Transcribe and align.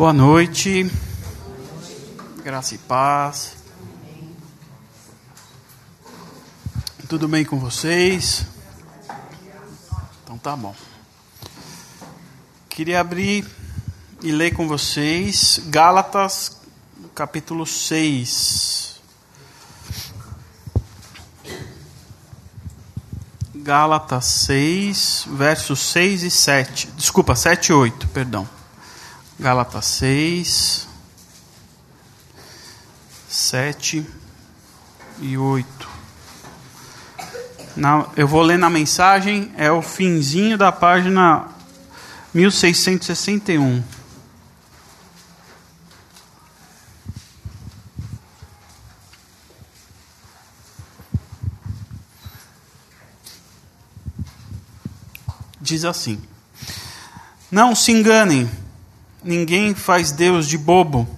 Boa 0.00 0.14
noite, 0.14 0.90
graça 2.42 2.74
e 2.74 2.78
paz. 2.78 3.54
Tudo 7.06 7.28
bem 7.28 7.44
com 7.44 7.58
vocês? 7.58 8.46
Então 10.24 10.38
tá 10.38 10.56
bom. 10.56 10.74
Queria 12.70 12.98
abrir 12.98 13.46
e 14.22 14.32
ler 14.32 14.54
com 14.54 14.66
vocês 14.66 15.60
Gálatas, 15.66 16.62
capítulo 17.14 17.66
6. 17.66 19.02
Gálatas 23.54 24.24
6, 24.24 25.26
versos 25.28 25.78
6 25.78 26.22
e 26.22 26.30
7. 26.30 26.86
Desculpa, 26.92 27.36
7 27.36 27.66
e 27.66 27.72
8, 27.74 28.08
perdão. 28.08 28.59
Gálatas 29.40 29.86
6, 29.86 30.86
7 33.26 34.06
e 35.18 35.38
8. 35.38 35.88
Na, 37.74 38.06
eu 38.18 38.28
vou 38.28 38.42
ler 38.42 38.58
na 38.58 38.68
mensagem, 38.68 39.50
é 39.56 39.72
o 39.72 39.80
finzinho 39.80 40.58
da 40.58 40.70
página 40.70 41.48
1661. 42.34 43.82
Diz 55.58 55.86
assim: 55.86 56.20
Não 57.50 57.74
se 57.74 57.90
enganem, 57.90 58.50
ninguém 59.22 59.74
faz 59.74 60.12
Deus 60.12 60.46
de 60.46 60.56
bobo. 60.56 61.08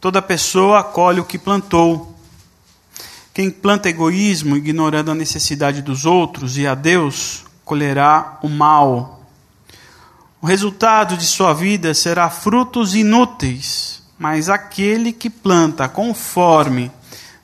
Toda 0.00 0.20
pessoa 0.20 0.82
colhe 0.82 1.20
o 1.20 1.24
que 1.24 1.38
plantou. 1.38 2.16
Quem 3.32 3.50
planta 3.50 3.88
egoísmo, 3.88 4.56
ignorando 4.56 5.10
a 5.10 5.14
necessidade 5.14 5.80
dos 5.80 6.04
outros 6.04 6.58
e 6.58 6.66
a 6.66 6.74
Deus, 6.74 7.44
colherá 7.64 8.38
o 8.42 8.48
mal. 8.48 9.26
O 10.40 10.46
resultado 10.46 11.16
de 11.16 11.24
sua 11.24 11.54
vida 11.54 11.94
será 11.94 12.28
frutos 12.28 12.94
inúteis, 12.94 14.02
mas 14.18 14.48
aquele 14.48 15.12
que 15.12 15.30
planta 15.30 15.88
conforme 15.88 16.90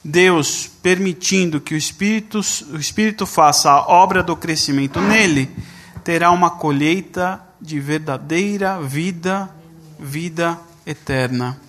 Deus 0.04 0.68
permitindo 0.82 1.60
que 1.60 1.74
o 1.74 1.76
Espírito, 1.76 2.40
o 2.72 2.76
Espírito 2.76 3.24
faça 3.24 3.70
a 3.70 3.88
obra 3.88 4.22
do 4.22 4.36
crescimento 4.36 5.00
nele, 5.00 5.50
terá 6.02 6.30
uma 6.30 6.50
colheita 6.50 7.40
de 7.60 7.80
verdadeira 7.80 8.80
vida, 8.80 9.50
vida 9.98 10.58
eterna. 10.86 11.60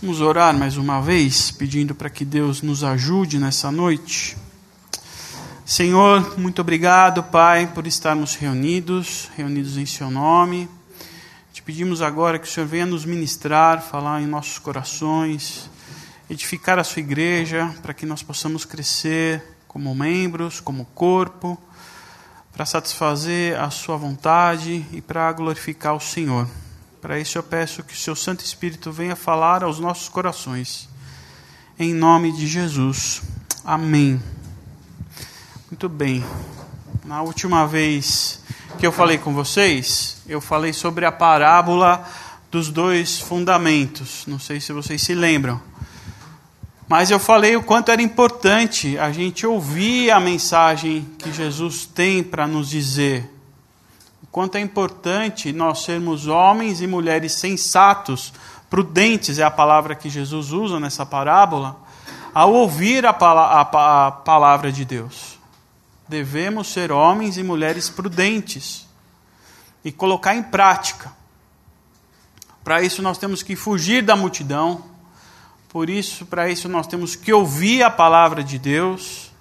Vamos 0.00 0.20
orar 0.20 0.56
mais 0.56 0.76
uma 0.76 1.00
vez, 1.00 1.50
pedindo 1.50 1.94
para 1.94 2.10
que 2.10 2.24
Deus 2.24 2.60
nos 2.60 2.84
ajude 2.84 3.38
nessa 3.38 3.70
noite. 3.70 4.36
Senhor, 5.64 6.38
muito 6.38 6.60
obrigado, 6.60 7.22
Pai, 7.22 7.68
por 7.68 7.86
estarmos 7.86 8.34
reunidos, 8.34 9.30
reunidos 9.36 9.76
em 9.76 9.86
Seu 9.86 10.10
nome. 10.10 10.68
Te 11.52 11.62
pedimos 11.62 12.02
agora 12.02 12.38
que 12.38 12.46
o 12.46 12.50
Senhor 12.50 12.66
venha 12.66 12.84
nos 12.84 13.04
ministrar, 13.04 13.80
falar 13.80 14.20
em 14.20 14.26
nossos 14.26 14.58
corações, 14.58 15.70
edificar 16.28 16.78
a 16.78 16.84
Sua 16.84 17.00
igreja, 17.00 17.74
para 17.80 17.94
que 17.94 18.04
nós 18.04 18.22
possamos 18.22 18.64
crescer 18.64 19.42
como 19.66 19.94
membros, 19.94 20.60
como 20.60 20.84
corpo, 20.94 21.58
para 22.52 22.66
satisfazer 22.66 23.58
a 23.58 23.70
Sua 23.70 23.96
vontade 23.96 24.84
e 24.92 25.00
para 25.00 25.32
glorificar 25.32 25.94
o 25.94 26.00
Senhor. 26.00 26.46
Para 27.00 27.18
isso 27.18 27.36
eu 27.36 27.42
peço 27.42 27.82
que 27.82 27.94
o 27.94 27.96
seu 27.96 28.14
Santo 28.14 28.44
Espírito 28.44 28.92
venha 28.92 29.16
falar 29.16 29.64
aos 29.64 29.80
nossos 29.80 30.08
corações. 30.08 30.88
Em 31.78 31.92
nome 31.92 32.30
de 32.30 32.46
Jesus. 32.46 33.22
Amém. 33.64 34.22
Muito 35.68 35.88
bem. 35.88 36.24
Na 37.04 37.22
última 37.22 37.66
vez 37.66 38.40
que 38.78 38.86
eu 38.86 38.92
falei 38.92 39.18
com 39.18 39.34
vocês, 39.34 40.18
eu 40.28 40.40
falei 40.40 40.72
sobre 40.72 41.04
a 41.04 41.10
parábola 41.10 42.06
dos 42.50 42.70
dois 42.70 43.18
fundamentos. 43.18 44.24
Não 44.26 44.38
sei 44.38 44.60
se 44.60 44.72
vocês 44.72 45.02
se 45.02 45.14
lembram. 45.14 45.60
Mas 46.92 47.10
eu 47.10 47.18
falei 47.18 47.56
o 47.56 47.62
quanto 47.62 47.90
era 47.90 48.02
importante 48.02 48.98
a 48.98 49.10
gente 49.10 49.46
ouvir 49.46 50.10
a 50.10 50.20
mensagem 50.20 51.08
que 51.16 51.32
Jesus 51.32 51.86
tem 51.86 52.22
para 52.22 52.46
nos 52.46 52.68
dizer 52.68 53.30
quanto 54.30 54.56
é 54.56 54.60
importante 54.60 55.54
nós 55.54 55.84
sermos 55.84 56.26
homens 56.26 56.82
e 56.82 56.86
mulheres 56.86 57.32
sensatos, 57.32 58.30
prudentes 58.68 59.38
é 59.38 59.42
a 59.42 59.50
palavra 59.50 59.94
que 59.94 60.10
Jesus 60.10 60.52
usa 60.52 60.78
nessa 60.78 61.06
parábola, 61.06 61.80
ao 62.34 62.52
ouvir 62.52 63.06
a, 63.06 63.10
a, 63.10 64.06
a 64.08 64.10
palavra 64.10 64.70
de 64.70 64.84
Deus. 64.84 65.38
Devemos 66.06 66.70
ser 66.70 66.92
homens 66.92 67.38
e 67.38 67.42
mulheres 67.42 67.88
prudentes 67.88 68.86
e 69.82 69.90
colocar 69.90 70.34
em 70.34 70.42
prática. 70.42 71.10
Para 72.62 72.82
isso 72.82 73.00
nós 73.00 73.16
temos 73.16 73.42
que 73.42 73.56
fugir 73.56 74.02
da 74.02 74.14
multidão. 74.14 74.91
Por 75.72 75.88
isso, 75.88 76.26
para 76.26 76.48
isso 76.50 76.68
nós 76.68 76.86
temos 76.86 77.16
que 77.16 77.32
ouvir 77.32 77.82
a 77.82 77.90
palavra 77.90 78.44
de 78.44 78.58
Deus. 78.58 79.32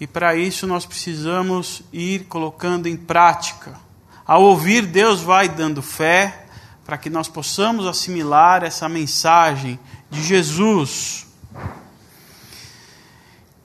E 0.00 0.06
para 0.06 0.34
isso 0.34 0.66
nós 0.66 0.84
precisamos 0.84 1.82
ir 1.92 2.24
colocando 2.24 2.88
em 2.88 2.96
prática 2.96 3.78
ao 4.24 4.44
ouvir, 4.44 4.86
Deus 4.86 5.20
vai 5.20 5.48
dando 5.48 5.82
fé 5.82 6.46
para 6.84 6.96
que 6.96 7.10
nós 7.10 7.28
possamos 7.28 7.86
assimilar 7.86 8.62
essa 8.62 8.88
mensagem 8.88 9.78
de 10.10 10.22
Jesus. 10.22 11.26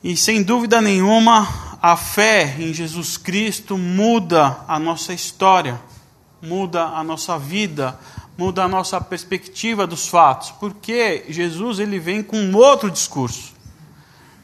E 0.03 0.17
sem 0.17 0.41
dúvida 0.41 0.81
nenhuma, 0.81 1.47
a 1.81 1.95
fé 1.95 2.55
em 2.59 2.73
Jesus 2.73 3.17
Cristo 3.17 3.77
muda 3.77 4.57
a 4.67 4.79
nossa 4.79 5.13
história, 5.13 5.79
muda 6.41 6.83
a 6.83 7.03
nossa 7.03 7.37
vida, 7.37 7.97
muda 8.37 8.63
a 8.63 8.67
nossa 8.67 9.01
perspectiva 9.01 9.87
dos 9.87 10.07
fatos, 10.07 10.51
porque 10.51 11.25
Jesus 11.27 11.79
ele 11.79 11.97
vem 11.97 12.21
com 12.21 12.37
um 12.37 12.55
outro 12.55 12.91
discurso. 12.91 13.53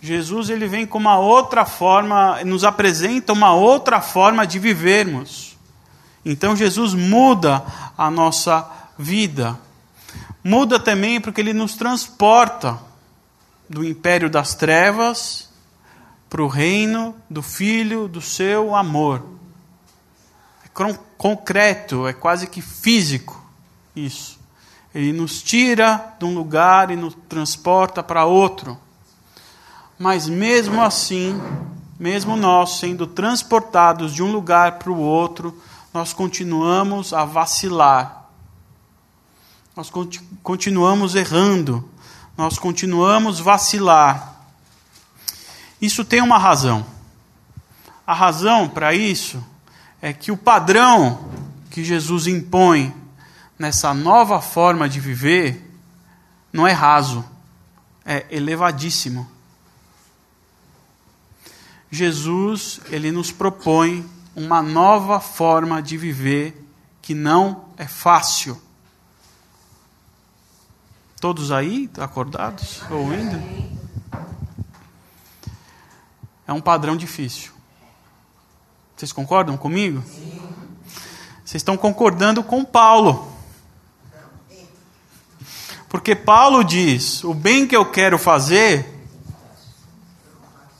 Jesus 0.01 0.49
ele 0.49 0.67
vem 0.67 0.85
com 0.85 0.97
uma 0.97 1.17
outra 1.17 1.63
forma, 1.63 2.43
nos 2.43 2.63
apresenta 2.63 3.31
uma 3.31 3.53
outra 3.53 4.01
forma 4.01 4.45
de 4.47 4.57
vivermos. 4.57 5.55
Então 6.25 6.55
Jesus 6.55 6.93
muda 6.93 7.63
a 7.97 8.09
nossa 8.09 8.69
vida. 8.97 9.57
Muda 10.43 10.79
também 10.79 11.21
porque 11.21 11.39
ele 11.39 11.53
nos 11.53 11.75
transporta 11.75 12.79
do 13.69 13.83
império 13.85 14.29
das 14.29 14.55
trevas 14.55 15.49
para 16.29 16.43
o 16.43 16.47
reino 16.47 17.15
do 17.29 17.41
Filho 17.41 18.07
do 18.07 18.19
seu 18.19 18.75
amor. 18.75 19.23
É 20.65 20.95
concreto, 21.17 22.07
é 22.07 22.13
quase 22.13 22.47
que 22.47 22.61
físico 22.61 23.42
isso. 23.95 24.39
Ele 24.93 25.11
nos 25.11 25.41
tira 25.41 26.15
de 26.19 26.25
um 26.25 26.33
lugar 26.33 26.91
e 26.91 26.95
nos 26.95 27.15
transporta 27.27 28.03
para 28.03 28.25
outro. 28.25 28.77
Mas 29.97 30.27
mesmo 30.27 30.81
assim, 30.81 31.41
mesmo 31.99 32.35
nós 32.35 32.79
sendo 32.79 33.07
transportados 33.07 34.13
de 34.13 34.21
um 34.21 34.31
lugar 34.31 34.73
para 34.79 34.91
o 34.91 34.99
outro, 34.99 35.59
nós 35.93 36.13
continuamos 36.13 37.13
a 37.13 37.23
vacilar, 37.23 38.25
nós 39.75 39.91
continuamos 40.41 41.15
errando, 41.15 41.87
nós 42.35 42.57
continuamos 42.57 43.39
vacilar. 43.39 44.35
Isso 45.81 46.03
tem 46.03 46.21
uma 46.21 46.37
razão. 46.37 46.85
A 48.05 48.13
razão 48.13 48.67
para 48.67 48.93
isso 48.93 49.43
é 50.01 50.11
que 50.13 50.31
o 50.31 50.37
padrão 50.37 51.31
que 51.69 51.83
Jesus 51.83 52.27
impõe 52.27 52.93
nessa 53.57 53.93
nova 53.93 54.41
forma 54.41 54.87
de 54.89 54.99
viver 54.99 55.71
não 56.51 56.67
é 56.67 56.71
raso, 56.71 57.25
é 58.05 58.25
elevadíssimo. 58.29 59.27
Jesus, 61.89 62.79
ele 62.89 63.11
nos 63.11 63.31
propõe 63.31 64.07
uma 64.35 64.61
nova 64.61 65.19
forma 65.19 65.81
de 65.81 65.97
viver 65.97 66.67
que 67.01 67.13
não 67.13 67.65
é 67.77 67.87
fácil. 67.87 68.59
Todos 71.19 71.51
aí 71.51 71.89
acordados, 71.97 72.81
ouvindo? 72.89 73.41
É 76.45 76.53
um 76.53 76.61
padrão 76.61 76.97
difícil. 76.97 77.51
Vocês 78.95 79.11
concordam 79.11 79.57
comigo? 79.57 80.03
Vocês 81.43 81.61
estão 81.61 81.77
concordando 81.77 82.43
com 82.43 82.63
Paulo. 82.65 83.32
Porque 85.93 86.15
Paulo 86.15 86.63
diz: 86.63 87.23
o 87.23 87.35
bem 87.35 87.67
que 87.67 87.77
eu 87.77 87.85
quero 87.85 88.17
fazer, 88.17 89.07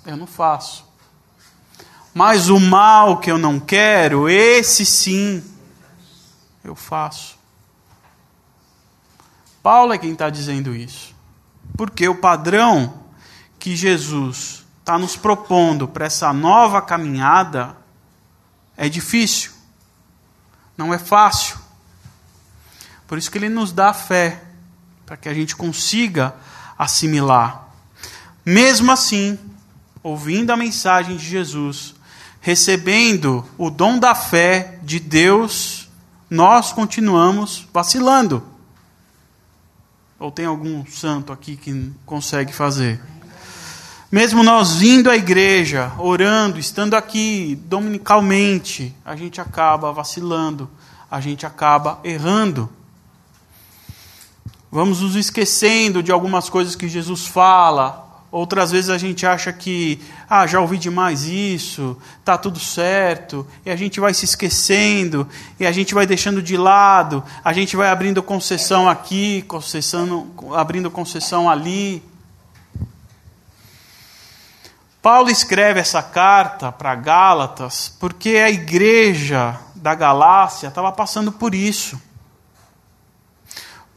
eu 0.07 0.17
não 0.17 0.25
faço. 0.25 0.83
Mas 2.15 2.49
o 2.49 2.59
mal 2.59 3.19
que 3.19 3.29
eu 3.29 3.37
não 3.37 3.59
quero, 3.59 4.27
esse 4.27 4.83
sim, 4.83 5.43
eu 6.63 6.73
faço. 6.73 7.37
Paulo 9.61 9.93
é 9.93 9.99
quem 9.99 10.13
está 10.13 10.31
dizendo 10.31 10.75
isso. 10.75 11.13
Porque 11.77 12.09
o 12.09 12.15
padrão 12.15 13.03
que 13.59 13.75
Jesus 13.75 14.65
está 14.79 14.97
nos 14.97 15.15
propondo 15.15 15.87
para 15.87 16.07
essa 16.07 16.33
nova 16.33 16.81
caminhada 16.81 17.77
é 18.75 18.89
difícil, 18.89 19.51
não 20.75 20.91
é 20.91 20.97
fácil. 20.97 21.59
Por 23.05 23.19
isso 23.19 23.29
que 23.29 23.37
ele 23.37 23.47
nos 23.47 23.71
dá 23.71 23.93
fé, 23.93 24.52
para 25.05 25.17
que 25.17 25.29
a 25.29 25.33
gente 25.33 25.55
consiga 25.55 26.35
assimilar. 26.77 27.67
Mesmo 28.45 28.91
assim, 28.91 29.37
ouvindo 30.01 30.51
a 30.51 30.57
mensagem 30.57 31.15
de 31.15 31.25
Jesus, 31.25 31.95
recebendo 32.41 33.45
o 33.57 33.69
dom 33.69 33.97
da 33.97 34.13
fé 34.13 34.79
de 34.83 34.99
Deus, 34.99 35.89
nós 36.29 36.73
continuamos 36.73 37.67
vacilando. 37.73 38.43
Ou 40.19 40.31
tem 40.31 40.45
algum 40.45 40.85
santo 40.85 41.31
aqui 41.31 41.55
que 41.55 41.91
consegue 42.05 42.53
fazer? 42.53 42.99
Mesmo 44.11 44.43
nós 44.43 44.75
vindo 44.75 45.09
à 45.09 45.15
igreja, 45.15 45.91
orando, 45.97 46.59
estando 46.59 46.93
aqui 46.93 47.59
dominicalmente, 47.65 48.95
a 49.03 49.15
gente 49.15 49.41
acaba 49.41 49.91
vacilando, 49.91 50.69
a 51.09 51.19
gente 51.19 51.45
acaba 51.45 51.99
errando. 52.03 52.69
Vamos 54.73 55.01
nos 55.01 55.15
esquecendo 55.15 56.01
de 56.01 56.11
algumas 56.11 56.49
coisas 56.49 56.75
que 56.75 56.89
Jesus 56.89 57.27
fala. 57.27 58.23
Outras 58.31 58.71
vezes 58.71 58.89
a 58.89 58.97
gente 58.97 59.23
acha 59.23 59.53
que, 59.53 60.01
ah, 60.27 60.47
já 60.47 60.59
ouvi 60.59 60.79
demais 60.79 61.25
isso, 61.25 61.95
tá 62.25 62.39
tudo 62.39 62.59
certo, 62.59 63.45
e 63.63 63.69
a 63.69 63.75
gente 63.75 63.99
vai 63.99 64.15
se 64.15 64.25
esquecendo, 64.25 65.29
e 65.59 65.67
a 65.67 65.71
gente 65.71 65.93
vai 65.93 66.07
deixando 66.07 66.41
de 66.41 66.57
lado, 66.57 67.23
a 67.43 67.53
gente 67.53 67.75
vai 67.75 67.87
abrindo 67.87 68.23
concessão 68.23 68.89
aqui, 68.89 69.43
concessão, 69.43 70.31
abrindo 70.55 70.89
concessão 70.89 71.47
ali. 71.47 72.01
Paulo 75.03 75.29
escreve 75.29 75.81
essa 75.81 76.01
carta 76.01 76.71
para 76.71 76.95
Gálatas 76.95 77.95
porque 77.99 78.37
a 78.37 78.49
igreja 78.49 79.55
da 79.75 79.93
Galácia 79.93 80.69
estava 80.69 80.91
passando 80.91 81.31
por 81.31 81.53
isso. 81.53 82.01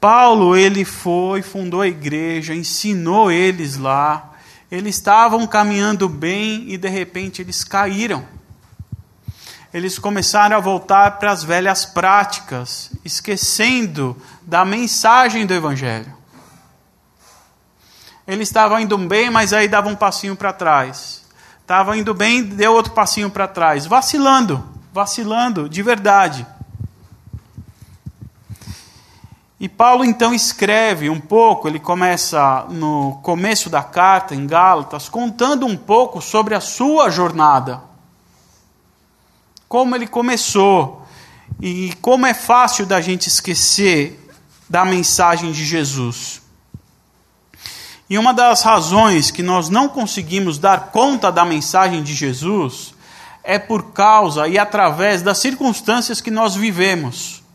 Paulo, 0.08 0.56
ele 0.56 0.84
foi, 0.84 1.42
fundou 1.42 1.80
a 1.80 1.88
igreja, 1.88 2.54
ensinou 2.54 3.28
eles 3.28 3.76
lá. 3.76 4.34
Eles 4.70 4.94
estavam 4.94 5.44
caminhando 5.48 6.08
bem 6.08 6.64
e 6.68 6.78
de 6.78 6.88
repente 6.88 7.42
eles 7.42 7.64
caíram. 7.64 8.24
Eles 9.74 9.98
começaram 9.98 10.56
a 10.56 10.60
voltar 10.60 11.18
para 11.18 11.32
as 11.32 11.42
velhas 11.42 11.84
práticas, 11.84 12.92
esquecendo 13.04 14.16
da 14.42 14.64
mensagem 14.64 15.44
do 15.44 15.52
evangelho. 15.52 16.14
Ele 18.28 18.44
estava 18.44 18.80
indo 18.80 18.96
bem, 18.96 19.28
mas 19.28 19.52
aí 19.52 19.66
dava 19.66 19.88
um 19.88 19.96
passinho 19.96 20.36
para 20.36 20.52
trás. 20.52 21.24
Estava 21.62 21.98
indo 21.98 22.14
bem, 22.14 22.44
deu 22.44 22.74
outro 22.74 22.92
passinho 22.92 23.28
para 23.28 23.48
trás. 23.48 23.86
Vacilando, 23.86 24.64
vacilando, 24.92 25.68
de 25.68 25.82
verdade. 25.82 26.46
E 29.58 29.68
Paulo 29.68 30.04
então 30.04 30.34
escreve 30.34 31.08
um 31.08 31.18
pouco, 31.18 31.66
ele 31.66 31.80
começa 31.80 32.66
no 32.68 33.18
começo 33.22 33.70
da 33.70 33.82
carta, 33.82 34.34
em 34.34 34.46
Gálatas, 34.46 35.08
contando 35.08 35.64
um 35.64 35.76
pouco 35.76 36.20
sobre 36.20 36.54
a 36.54 36.60
sua 36.60 37.08
jornada. 37.10 37.82
Como 39.66 39.96
ele 39.96 40.06
começou 40.06 41.06
e 41.60 41.94
como 42.02 42.26
é 42.26 42.34
fácil 42.34 42.84
da 42.84 43.00
gente 43.00 43.28
esquecer 43.28 44.22
da 44.68 44.84
mensagem 44.84 45.50
de 45.52 45.64
Jesus. 45.64 46.42
E 48.10 48.18
uma 48.18 48.34
das 48.34 48.62
razões 48.62 49.30
que 49.30 49.42
nós 49.42 49.70
não 49.70 49.88
conseguimos 49.88 50.58
dar 50.58 50.90
conta 50.90 51.32
da 51.32 51.46
mensagem 51.46 52.02
de 52.02 52.14
Jesus 52.14 52.94
é 53.42 53.58
por 53.58 53.92
causa 53.92 54.46
e 54.46 54.58
através 54.58 55.22
das 55.22 55.38
circunstâncias 55.38 56.20
que 56.20 56.30
nós 56.30 56.54
vivemos. 56.54 57.45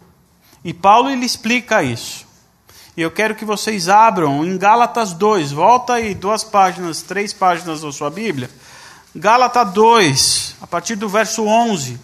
E 0.63 0.73
Paulo 0.73 1.09
ele 1.09 1.25
explica 1.25 1.81
isso. 1.83 2.25
E 2.95 3.01
eu 3.01 3.09
quero 3.09 3.35
que 3.35 3.45
vocês 3.45 3.87
abram 3.87 4.45
em 4.45 4.57
Gálatas 4.57 5.13
2, 5.13 5.51
volta 5.51 5.93
aí 5.93 6.13
duas 6.13 6.43
páginas, 6.43 7.01
três 7.01 7.31
páginas 7.33 7.81
da 7.81 7.91
sua 7.91 8.09
Bíblia. 8.09 8.49
Gálatas 9.15 9.71
2, 9.73 10.55
a 10.61 10.67
partir 10.67 10.95
do 10.95 11.09
verso 11.09 11.45
11. 11.45 11.99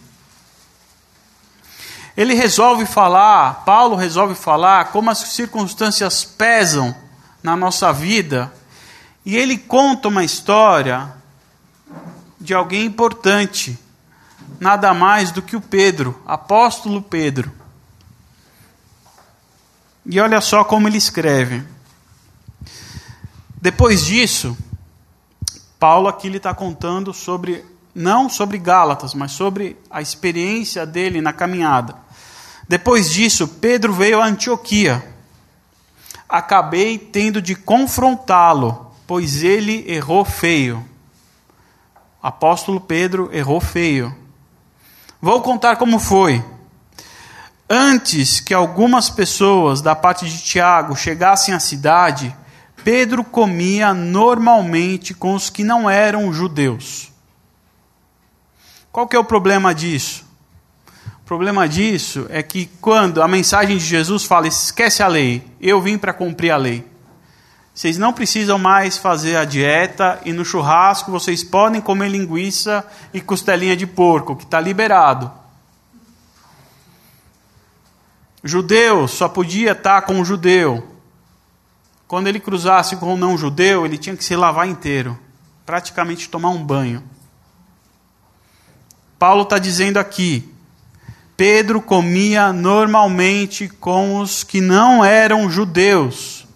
Ele 2.16 2.34
resolve 2.34 2.86
falar, 2.86 3.64
Paulo 3.64 3.96
resolve 3.96 4.34
falar 4.34 4.86
como 4.86 5.12
as 5.12 5.20
circunstâncias 5.20 6.24
pesam 6.24 6.96
na 7.44 7.56
nossa 7.56 7.94
vida. 7.94 8.52
E 9.24 9.38
ele 9.38 9.58
conta 9.58 10.08
uma 10.08 10.24
história 10.24 11.14
de 12.40 12.54
alguém 12.54 12.86
importante, 12.86 13.78
nada 14.60 14.94
mais 14.94 15.32
do 15.32 15.42
que 15.42 15.56
o 15.56 15.62
Pedro, 15.62 16.20
apóstolo 16.26 17.02
Pedro. 17.02 17.52
E 20.08 20.20
olha 20.20 20.42
só 20.42 20.64
como 20.64 20.88
ele 20.88 20.98
escreve. 20.98 21.64
Depois 23.62 24.06
disso, 24.06 24.58
Paulo 25.78 26.08
aqui 26.08 26.28
está 26.30 26.54
contando 26.54 27.14
sobre, 27.14 27.64
não 27.94 28.30
sobre 28.30 28.58
Gálatas, 28.58 29.14
mas 29.14 29.32
sobre 29.34 29.78
a 29.90 30.02
experiência 30.02 30.86
dele 30.86 31.22
na 31.22 31.34
caminhada. 31.34 31.96
Depois 32.68 33.12
disso, 33.12 33.48
Pedro 33.48 33.94
veio 33.94 34.22
a 34.22 34.26
Antioquia 34.26 35.18
acabei 36.28 36.98
tendo 36.98 37.42
de 37.42 37.56
confrontá-lo, 37.56 38.92
pois 39.06 39.44
ele 39.44 39.86
errou 39.88 40.26
feio. 40.26 40.84
Apóstolo 42.22 42.82
Pedro 42.82 43.30
errou 43.32 43.62
feio. 43.62 44.14
Vou 45.22 45.42
contar 45.42 45.78
como 45.78 46.00
foi. 46.00 46.44
Antes 47.70 48.40
que 48.40 48.54
algumas 48.54 49.10
pessoas 49.10 49.82
da 49.82 49.94
parte 49.94 50.26
de 50.26 50.42
Tiago 50.42 50.96
chegassem 50.96 51.54
à 51.54 51.60
cidade, 51.60 52.34
Pedro 52.82 53.26
comia 53.26 53.94
normalmente 53.94 55.14
com 55.14 55.34
os 55.34 55.50
que 55.50 55.66
não 55.66 55.90
eram 55.90 56.32
judeus. 56.32 57.12
Qual 58.90 59.06
que 59.06 59.18
é 59.18 59.20
o 59.20 59.26
problema 59.26 59.76
disso? 59.76 60.26
O 61.22 61.26
problema 61.28 61.68
disso 61.68 62.26
é 62.30 62.42
que 62.42 62.68
quando 62.80 63.22
a 63.22 63.28
mensagem 63.28 63.78
de 63.78 63.84
Jesus 63.84 64.24
fala, 64.24 64.48
esquece 64.48 65.04
a 65.04 65.08
lei, 65.08 65.46
eu 65.60 65.82
vim 65.82 65.98
para 65.98 66.14
cumprir 66.14 66.52
a 66.52 66.58
lei. 66.58 66.88
Vocês 67.74 67.98
não 67.98 68.14
precisam 68.14 68.58
mais 68.58 68.98
fazer 68.98 69.36
a 69.36 69.44
dieta 69.44 70.22
e 70.24 70.32
no 70.32 70.46
churrasco 70.46 71.12
vocês 71.12 71.44
podem 71.44 71.82
comer 71.82 72.08
linguiça 72.08 72.88
e 73.14 73.20
costelinha 73.20 73.76
de 73.76 73.86
porco, 73.86 74.38
que 74.38 74.46
está 74.46 74.62
liberado. 74.62 75.30
Judeu 78.48 79.08
só 79.08 79.28
podia 79.28 79.72
estar 79.72 80.02
com 80.04 80.22
o 80.22 80.26
judeu. 80.26 80.96
Quando 82.08 82.28
ele 82.28 82.40
cruzasse 82.40 82.96
com 82.96 83.14
o 83.14 83.18
não 83.18 83.38
judeu, 83.38 83.86
ele 83.86 83.98
tinha 83.98 84.16
que 84.16 84.24
se 84.24 84.36
lavar 84.36 84.68
inteiro, 84.68 85.18
praticamente 85.66 86.30
tomar 86.30 86.50
um 86.50 86.64
banho. 86.64 87.04
Paulo 89.20 89.44
está 89.44 89.58
dizendo 89.58 89.98
aqui: 89.98 90.50
Pedro 91.36 91.82
comia 91.82 92.54
normalmente 92.54 93.68
com 93.68 94.20
os 94.20 94.44
que 94.44 94.62
não 94.62 95.04
eram 95.04 95.50
judeus, 95.50 96.48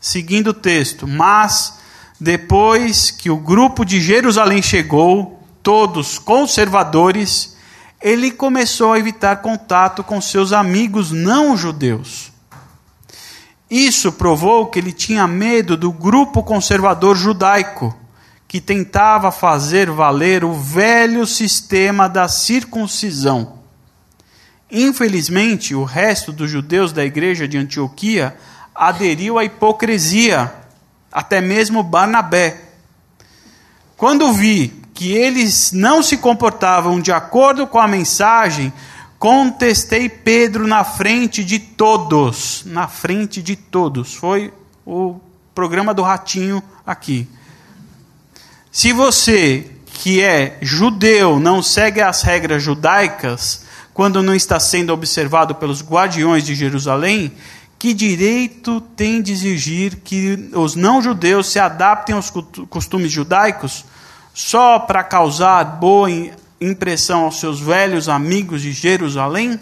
seguindo 0.00 0.48
o 0.48 0.54
texto. 0.54 1.06
Mas, 1.08 1.78
depois 2.20 3.10
que 3.10 3.30
o 3.30 3.36
grupo 3.36 3.84
de 3.84 4.00
Jerusalém 4.00 4.60
chegou, 4.60 5.42
todos 5.62 6.18
conservadores, 6.18 7.56
ele 8.00 8.30
começou 8.30 8.92
a 8.92 8.98
evitar 8.98 9.36
contato 9.36 10.04
com 10.04 10.20
seus 10.20 10.52
amigos 10.52 11.10
não 11.10 11.56
judeus. 11.56 12.32
Isso 13.70 14.12
provou 14.12 14.66
que 14.66 14.78
ele 14.78 14.92
tinha 14.92 15.26
medo 15.26 15.76
do 15.76 15.92
grupo 15.92 16.42
conservador 16.42 17.16
judaico, 17.16 17.94
que 18.46 18.60
tentava 18.60 19.30
fazer 19.30 19.90
valer 19.90 20.42
o 20.42 20.54
velho 20.54 21.26
sistema 21.26 22.08
da 22.08 22.28
circuncisão. 22.28 23.58
Infelizmente, 24.70 25.74
o 25.74 25.84
resto 25.84 26.32
dos 26.32 26.50
judeus 26.50 26.92
da 26.92 27.04
igreja 27.04 27.48
de 27.48 27.58
Antioquia 27.58 28.36
aderiu 28.74 29.38
à 29.38 29.44
hipocrisia, 29.44 30.52
até 31.12 31.40
mesmo 31.40 31.82
Barnabé. 31.82 32.62
Quando 33.96 34.32
vi 34.32 34.77
que 34.98 35.12
eles 35.12 35.70
não 35.70 36.02
se 36.02 36.16
comportavam 36.16 37.00
de 37.00 37.12
acordo 37.12 37.68
com 37.68 37.78
a 37.78 37.86
mensagem, 37.86 38.72
contestei 39.16 40.08
Pedro 40.08 40.66
na 40.66 40.82
frente 40.82 41.44
de 41.44 41.60
todos. 41.60 42.64
Na 42.66 42.88
frente 42.88 43.40
de 43.40 43.54
todos. 43.54 44.16
Foi 44.16 44.52
o 44.84 45.20
programa 45.54 45.94
do 45.94 46.02
Ratinho 46.02 46.60
aqui. 46.84 47.28
Se 48.72 48.92
você, 48.92 49.70
que 49.86 50.20
é 50.20 50.58
judeu, 50.60 51.38
não 51.38 51.62
segue 51.62 52.00
as 52.00 52.22
regras 52.22 52.60
judaicas, 52.60 53.66
quando 53.94 54.20
não 54.20 54.34
está 54.34 54.58
sendo 54.58 54.92
observado 54.92 55.54
pelos 55.54 55.80
guardiões 55.80 56.42
de 56.42 56.56
Jerusalém, 56.56 57.30
Que 57.78 57.94
direito 57.94 58.80
tem 58.96 59.22
de 59.22 59.30
exigir 59.30 60.00
que 60.02 60.50
os 60.52 60.74
não-judeus 60.74 61.46
se 61.46 61.60
adaptem 61.60 62.16
aos 62.16 62.28
costumes 62.68 63.12
judaicos 63.12 63.84
só 64.38 64.78
para 64.78 65.02
causar 65.02 65.64
boa 65.64 66.08
impressão 66.60 67.24
aos 67.24 67.40
seus 67.40 67.58
velhos 67.58 68.08
amigos 68.08 68.62
de 68.62 68.70
Jerusalém? 68.70 69.60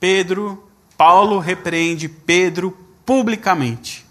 Pedro, 0.00 0.68
Paulo 0.96 1.38
repreende 1.38 2.08
Pedro 2.08 2.76
publicamente. 3.06 4.04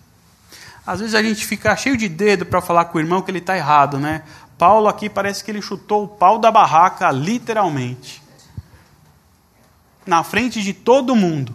Às 0.87 1.01
vezes 1.01 1.15
a 1.15 1.21
gente 1.21 1.45
fica 1.45 1.75
cheio 1.75 1.97
de 1.97 2.07
dedo 2.07 2.45
para 2.45 2.61
falar 2.61 2.85
com 2.85 2.97
o 2.97 3.01
irmão 3.01 3.21
que 3.21 3.29
ele 3.29 3.39
está 3.39 3.57
errado, 3.57 3.99
né? 3.99 4.23
Paulo 4.57 4.87
aqui 4.87 5.09
parece 5.09 5.43
que 5.43 5.51
ele 5.51 5.61
chutou 5.61 6.05
o 6.05 6.07
pau 6.07 6.39
da 6.39 6.49
barraca, 6.49 7.11
literalmente. 7.11 8.23
Na 10.05 10.23
frente 10.23 10.63
de 10.63 10.71
todo 10.71 11.13
mundo. 11.13 11.53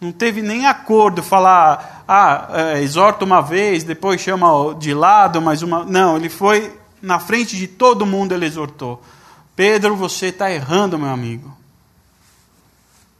Não 0.00 0.12
teve 0.12 0.42
nem 0.42 0.66
acordo 0.66 1.22
falar, 1.22 2.04
ah, 2.06 2.48
é, 2.52 2.82
exorta 2.82 3.24
uma 3.24 3.40
vez, 3.40 3.84
depois 3.84 4.20
chama 4.20 4.74
de 4.78 4.92
lado 4.92 5.40
mais 5.40 5.62
uma. 5.62 5.84
Não, 5.84 6.16
ele 6.16 6.28
foi 6.28 6.76
na 7.00 7.18
frente 7.18 7.56
de 7.56 7.66
todo 7.66 8.06
mundo, 8.06 8.32
ele 8.32 8.46
exortou. 8.46 9.02
Pedro, 9.54 9.94
você 9.94 10.26
está 10.26 10.50
errando, 10.50 10.98
meu 10.98 11.10
amigo. 11.10 11.56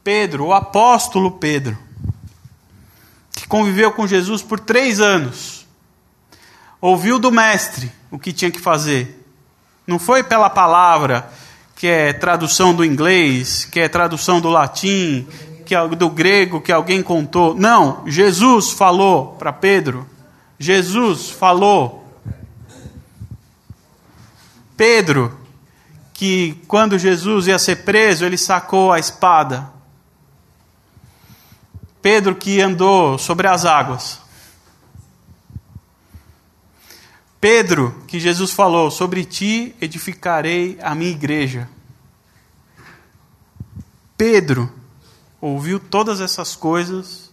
Pedro, 0.03 0.47
o 0.47 0.53
apóstolo 0.53 1.31
Pedro, 1.31 1.79
que 3.33 3.47
conviveu 3.47 3.93
com 3.93 4.07
Jesus 4.07 4.43
por 4.43 4.61
três 4.61 5.01
anos, 5.01 5.67
ouviu 6.81 7.19
do 7.19 7.31
Mestre 7.31 7.91
o 8.11 8.19
que 8.19 8.33
tinha 8.33 8.51
que 8.51 8.61
fazer. 8.61 9.25
Não 9.87 9.99
foi 9.99 10.23
pela 10.23 10.51
palavra, 10.51 11.31
que 11.77 11.87
é 11.87 12.13
tradução 12.13 12.75
do 12.75 12.85
inglês, 12.85 13.65
que 13.65 13.81
é 13.81 13.89
tradução 13.89 14.41
do 14.41 14.49
latim, 14.49 15.27
que 15.65 15.75
é 15.75 15.89
do 15.89 16.11
grego 16.11 16.61
que 16.61 16.73
alguém 16.73 17.03
contou. 17.03 17.55
Não, 17.55 18.03
Jesus 18.07 18.71
falou 18.71 19.35
para 19.39 19.53
Pedro. 19.53 20.07
Jesus 20.59 21.31
falou. 21.31 22.03
Pedro, 24.77 25.39
que 26.13 26.61
quando 26.67 26.99
Jesus 26.99 27.47
ia 27.47 27.59
ser 27.59 27.85
preso, 27.85 28.25
ele 28.25 28.37
sacou 28.37 28.93
a 28.93 28.99
espada 28.99 29.75
Pedro 32.05 32.37
que 32.37 32.61
andou 32.61 33.17
sobre 33.17 33.49
as 33.49 33.65
águas. 33.65 34.21
Pedro, 37.41 38.05
que 38.07 38.21
Jesus 38.21 38.51
falou: 38.51 38.91
Sobre 38.91 39.25
ti 39.25 39.75
edificarei 39.81 40.79
a 40.83 40.95
minha 40.95 41.11
igreja. 41.11 41.67
Pedro 44.19 44.71
ouviu 45.45 45.79
todas 45.79 46.23
essas 46.23 46.57
coisas, 46.57 47.31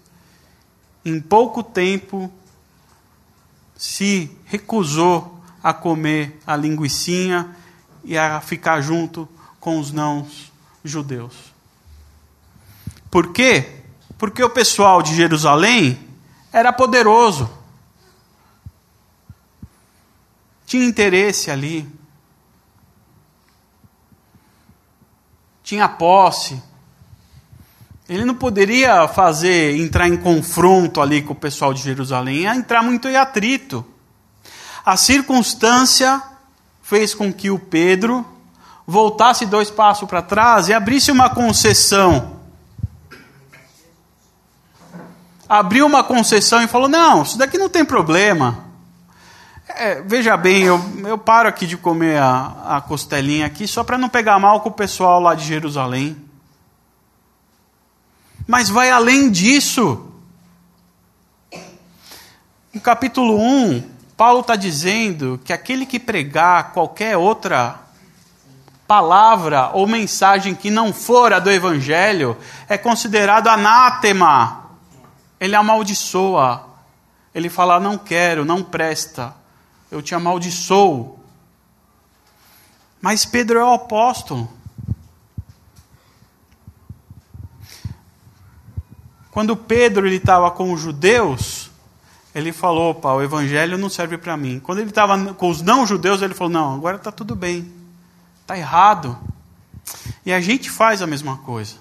em 1.05 1.21
pouco 1.21 1.63
tempo 1.63 2.29
se 3.77 4.29
recusou 4.43 5.41
a 5.63 5.73
comer 5.73 6.37
a 6.45 6.57
linguiçinha 6.57 7.55
e 8.03 8.17
a 8.17 8.41
ficar 8.41 8.81
junto 8.81 9.29
com 9.61 9.79
os 9.79 9.93
não 9.93 10.27
judeus. 10.83 11.53
Por 13.09 13.31
quê? 13.31 13.81
Porque 14.17 14.43
o 14.43 14.49
pessoal 14.49 15.01
de 15.01 15.15
Jerusalém 15.15 15.97
era 16.51 16.73
poderoso. 16.73 17.49
Tinha 20.65 20.83
interesse 20.83 21.49
ali. 21.49 21.89
Tinha 25.63 25.87
posse. 25.87 26.70
Ele 28.11 28.25
não 28.25 28.35
poderia 28.35 29.07
fazer, 29.07 29.79
entrar 29.79 30.05
em 30.05 30.17
confronto 30.17 30.99
ali 30.99 31.21
com 31.21 31.31
o 31.31 31.35
pessoal 31.35 31.73
de 31.73 31.81
Jerusalém, 31.81 32.39
ia 32.39 32.53
entrar 32.53 32.83
muito 32.83 33.07
em 33.07 33.15
atrito. 33.15 33.85
A 34.85 34.97
circunstância 34.97 36.21
fez 36.81 37.15
com 37.15 37.31
que 37.31 37.49
o 37.49 37.57
Pedro 37.57 38.25
voltasse 38.85 39.45
dois 39.45 39.71
passos 39.71 40.09
para 40.09 40.21
trás 40.21 40.67
e 40.67 40.73
abrisse 40.73 41.09
uma 41.09 41.29
concessão 41.29 42.41
abriu 45.47 45.85
uma 45.85 46.01
concessão 46.01 46.61
e 46.61 46.67
falou: 46.67 46.87
não, 46.87 47.23
isso 47.23 47.37
daqui 47.37 47.57
não 47.57 47.69
tem 47.69 47.83
problema. 47.83 48.65
É, 49.67 50.01
veja 50.01 50.35
bem, 50.35 50.63
eu, 50.63 50.81
eu 51.05 51.17
paro 51.17 51.47
aqui 51.47 51.65
de 51.65 51.77
comer 51.77 52.17
a, 52.17 52.77
a 52.77 52.81
costelinha 52.81 53.45
aqui 53.45 53.65
só 53.67 53.85
para 53.85 53.97
não 53.97 54.09
pegar 54.09 54.37
mal 54.37 54.59
com 54.59 54.67
o 54.69 54.73
pessoal 54.73 55.21
lá 55.21 55.33
de 55.33 55.45
Jerusalém. 55.45 56.30
Mas 58.51 58.67
vai 58.67 58.91
além 58.91 59.31
disso. 59.31 60.11
No 62.73 62.81
capítulo 62.81 63.39
1, 63.39 63.89
Paulo 64.17 64.41
está 64.41 64.57
dizendo 64.57 65.39
que 65.45 65.53
aquele 65.53 65.85
que 65.85 65.97
pregar 65.97 66.73
qualquer 66.73 67.15
outra 67.15 67.79
palavra 68.85 69.69
ou 69.73 69.87
mensagem 69.87 70.53
que 70.53 70.69
não 70.69 70.91
for 70.91 71.39
do 71.39 71.49
Evangelho 71.49 72.37
é 72.67 72.77
considerado 72.77 73.47
anátema 73.47 74.65
ele 75.39 75.55
amaldiçoa. 75.55 76.65
Ele 77.33 77.47
fala: 77.47 77.79
Não 77.79 77.97
quero, 77.97 78.43
não 78.43 78.61
presta, 78.61 79.33
eu 79.89 80.01
te 80.01 80.13
amaldiçoo. 80.13 81.17
Mas 82.99 83.23
Pedro 83.23 83.59
é 83.59 83.63
o 83.63 83.75
apóstolo. 83.75 84.51
Quando 89.31 89.55
Pedro 89.55 90.05
estava 90.07 90.51
com 90.51 90.73
os 90.73 90.81
judeus, 90.81 91.71
ele 92.35 92.51
falou: 92.51 92.91
opa, 92.91 93.13
o 93.13 93.21
evangelho 93.21 93.77
não 93.77 93.89
serve 93.89 94.17
para 94.17 94.35
mim. 94.35 94.59
Quando 94.59 94.79
ele 94.79 94.89
estava 94.89 95.33
com 95.33 95.49
os 95.49 95.61
não-judeus, 95.61 96.21
ele 96.21 96.33
falou: 96.33 96.51
não, 96.51 96.75
agora 96.75 96.97
está 96.97 97.11
tudo 97.11 97.33
bem. 97.33 97.71
Está 98.41 98.57
errado. 98.57 99.17
E 100.25 100.33
a 100.33 100.41
gente 100.41 100.69
faz 100.69 101.01
a 101.01 101.07
mesma 101.07 101.37
coisa. 101.37 101.75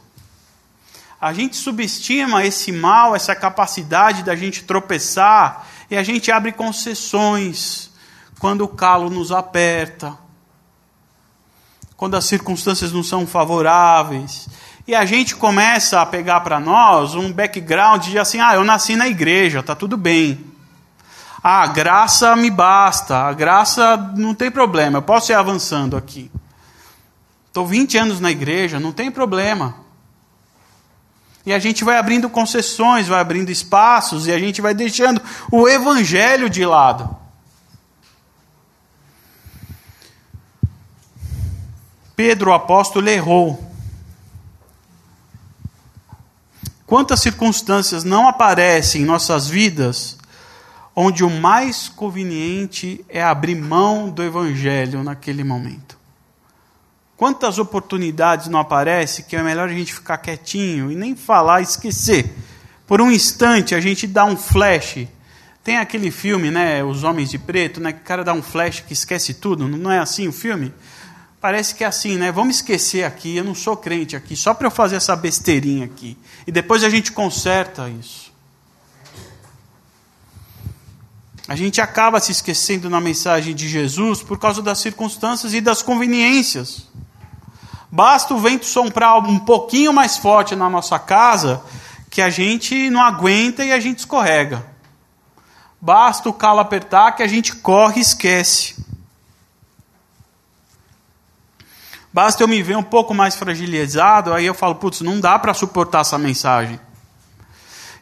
A 1.20 1.32
gente 1.32 1.56
subestima 1.56 2.46
esse 2.46 2.72
mal, 2.72 3.14
essa 3.14 3.34
capacidade 3.34 4.22
da 4.22 4.34
gente 4.34 4.64
tropeçar, 4.64 5.66
e 5.90 5.96
a 5.96 6.02
gente 6.02 6.30
abre 6.30 6.50
concessões 6.52 7.90
quando 8.38 8.62
o 8.62 8.68
calo 8.68 9.10
nos 9.10 9.30
aperta, 9.30 10.16
quando 11.94 12.16
as 12.16 12.24
circunstâncias 12.24 12.92
não 12.92 13.02
são 13.02 13.26
favoráveis. 13.26 14.48
E 14.90 14.94
a 14.96 15.04
gente 15.04 15.36
começa 15.36 16.00
a 16.00 16.04
pegar 16.04 16.40
para 16.40 16.58
nós 16.58 17.14
um 17.14 17.32
background 17.32 18.08
de 18.08 18.18
assim: 18.18 18.40
ah, 18.40 18.56
eu 18.56 18.64
nasci 18.64 18.96
na 18.96 19.06
igreja, 19.06 19.62
tá 19.62 19.72
tudo 19.72 19.96
bem. 19.96 20.44
Ah, 21.40 21.62
a 21.62 21.68
graça 21.68 22.34
me 22.34 22.50
basta, 22.50 23.16
a 23.16 23.32
graça 23.32 23.96
não 24.16 24.34
tem 24.34 24.50
problema, 24.50 24.98
eu 24.98 25.02
posso 25.02 25.30
ir 25.30 25.36
avançando 25.36 25.96
aqui. 25.96 26.28
Estou 27.46 27.64
20 27.64 27.98
anos 27.98 28.18
na 28.18 28.32
igreja, 28.32 28.80
não 28.80 28.90
tem 28.90 29.12
problema. 29.12 29.76
E 31.46 31.52
a 31.52 31.60
gente 31.60 31.84
vai 31.84 31.96
abrindo 31.96 32.28
concessões, 32.28 33.06
vai 33.06 33.20
abrindo 33.20 33.50
espaços 33.50 34.26
e 34.26 34.32
a 34.32 34.40
gente 34.40 34.60
vai 34.60 34.74
deixando 34.74 35.22
o 35.52 35.68
evangelho 35.68 36.50
de 36.50 36.66
lado. 36.66 37.16
Pedro, 42.16 42.50
o 42.50 42.54
apóstolo, 42.54 43.08
errou. 43.08 43.69
Quantas 46.90 47.20
circunstâncias 47.20 48.02
não 48.02 48.26
aparecem 48.26 49.02
em 49.02 49.04
nossas 49.04 49.46
vidas 49.46 50.18
onde 50.92 51.22
o 51.22 51.30
mais 51.30 51.88
conveniente 51.88 53.04
é 53.08 53.22
abrir 53.22 53.54
mão 53.54 54.10
do 54.10 54.24
evangelho 54.24 55.04
naquele 55.04 55.44
momento? 55.44 55.96
Quantas 57.16 57.60
oportunidades 57.60 58.48
não 58.48 58.58
aparecem 58.58 59.24
que 59.24 59.36
é 59.36 59.42
melhor 59.44 59.68
a 59.68 59.72
gente 59.72 59.94
ficar 59.94 60.18
quietinho 60.18 60.90
e 60.90 60.96
nem 60.96 61.14
falar, 61.14 61.60
esquecer. 61.60 62.36
Por 62.88 63.00
um 63.00 63.12
instante 63.12 63.72
a 63.72 63.78
gente 63.78 64.04
dá 64.08 64.24
um 64.24 64.36
flash. 64.36 65.06
Tem 65.62 65.76
aquele 65.76 66.10
filme, 66.10 66.50
né, 66.50 66.82
Os 66.82 67.04
Homens 67.04 67.30
de 67.30 67.38
Preto, 67.38 67.80
né, 67.80 67.92
que 67.92 68.00
o 68.00 68.04
cara 68.04 68.24
dá 68.24 68.32
um 68.32 68.42
flash 68.42 68.80
que 68.80 68.94
esquece 68.94 69.34
tudo. 69.34 69.68
Não 69.68 69.92
é 69.92 70.00
assim 70.00 70.26
o 70.26 70.32
filme? 70.32 70.74
Parece 71.40 71.74
que 71.74 71.82
é 71.82 71.86
assim, 71.86 72.16
né? 72.16 72.30
Vamos 72.30 72.56
esquecer 72.56 73.04
aqui, 73.04 73.36
eu 73.36 73.44
não 73.44 73.54
sou 73.54 73.76
crente 73.76 74.14
aqui, 74.14 74.36
só 74.36 74.52
para 74.52 74.66
eu 74.66 74.70
fazer 74.70 74.96
essa 74.96 75.16
besteirinha 75.16 75.86
aqui. 75.86 76.18
E 76.46 76.52
depois 76.52 76.84
a 76.84 76.90
gente 76.90 77.12
conserta 77.12 77.88
isso. 77.88 78.30
A 81.48 81.56
gente 81.56 81.80
acaba 81.80 82.20
se 82.20 82.30
esquecendo 82.30 82.90
na 82.90 83.00
mensagem 83.00 83.54
de 83.54 83.68
Jesus 83.68 84.22
por 84.22 84.38
causa 84.38 84.62
das 84.62 84.78
circunstâncias 84.78 85.54
e 85.54 85.60
das 85.60 85.82
conveniências. 85.82 86.86
Basta 87.90 88.34
o 88.34 88.38
vento 88.38 88.66
soprar 88.66 89.18
um 89.18 89.38
pouquinho 89.38 89.92
mais 89.92 90.16
forte 90.16 90.54
na 90.54 90.70
nossa 90.70 90.98
casa 90.98 91.62
que 92.08 92.20
a 92.22 92.30
gente 92.30 92.90
não 92.90 93.00
aguenta 93.00 93.64
e 93.64 93.72
a 93.72 93.80
gente 93.80 94.00
escorrega. 94.00 94.64
Basta 95.80 96.28
o 96.28 96.32
calo 96.32 96.60
apertar 96.60 97.12
que 97.12 97.22
a 97.22 97.26
gente 97.26 97.56
corre 97.56 97.98
e 97.98 98.02
esquece. 98.02 98.79
Basta 102.12 102.42
eu 102.42 102.48
me 102.48 102.62
ver 102.62 102.76
um 102.76 102.82
pouco 102.82 103.14
mais 103.14 103.36
fragilizado, 103.36 104.32
aí 104.32 104.46
eu 104.46 104.54
falo, 104.54 104.74
putz, 104.74 105.00
não 105.00 105.20
dá 105.20 105.38
para 105.38 105.54
suportar 105.54 106.00
essa 106.00 106.18
mensagem. 106.18 106.80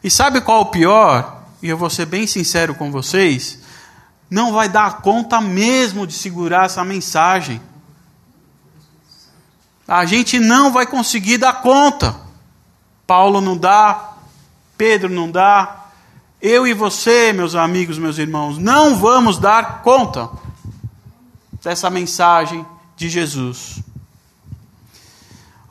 E 0.03 0.09
sabe 0.09 0.41
qual 0.41 0.59
é 0.59 0.61
o 0.61 0.65
pior? 0.65 1.43
E 1.61 1.69
eu 1.69 1.77
vou 1.77 1.89
ser 1.89 2.05
bem 2.05 2.25
sincero 2.25 2.73
com 2.73 2.91
vocês, 2.91 3.59
não 4.29 4.53
vai 4.53 4.69
dar 4.69 5.01
conta 5.01 5.41
mesmo 5.41 6.07
de 6.07 6.13
segurar 6.13 6.65
essa 6.65 6.83
mensagem. 6.83 7.61
A 9.87 10.05
gente 10.05 10.39
não 10.39 10.71
vai 10.71 10.85
conseguir 10.85 11.37
dar 11.37 11.61
conta. 11.61 12.15
Paulo 13.05 13.41
não 13.41 13.57
dá, 13.57 14.13
Pedro 14.77 15.09
não 15.09 15.29
dá, 15.29 15.79
eu 16.41 16.65
e 16.65 16.73
você, 16.73 17.33
meus 17.33 17.53
amigos, 17.53 17.97
meus 17.97 18.17
irmãos, 18.17 18.57
não 18.57 18.95
vamos 18.95 19.37
dar 19.37 19.81
conta 19.81 20.29
dessa 21.61 21.89
mensagem 21.89 22.65
de 22.95 23.09
Jesus. 23.09 23.83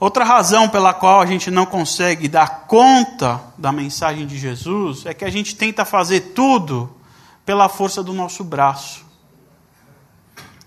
Outra 0.01 0.25
razão 0.25 0.69
pela 0.69 0.95
qual 0.95 1.21
a 1.21 1.27
gente 1.27 1.51
não 1.51 1.67
consegue 1.67 2.29
dar 2.29 2.67
conta 2.67 3.43
da 3.59 3.73
mensagem 3.73 4.27
de 4.27 4.39
Jesus 4.39 5.05
é 5.05 5.13
que 5.13 5.25
a 5.25 5.31
gente 5.31 5.57
tenta 5.57 5.85
fazer 5.85 6.21
tudo 6.35 6.95
pela 7.45 7.69
força 7.69 8.03
do 8.03 8.13
nosso 8.13 8.45
braço. 8.45 9.05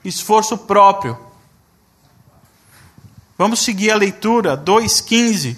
Esforço 0.03 0.57
próprio. 0.57 1.17
Vamos 3.37 3.61
seguir 3.61 3.91
a 3.91 3.95
leitura 3.95 4.57
2,15. 4.57 5.57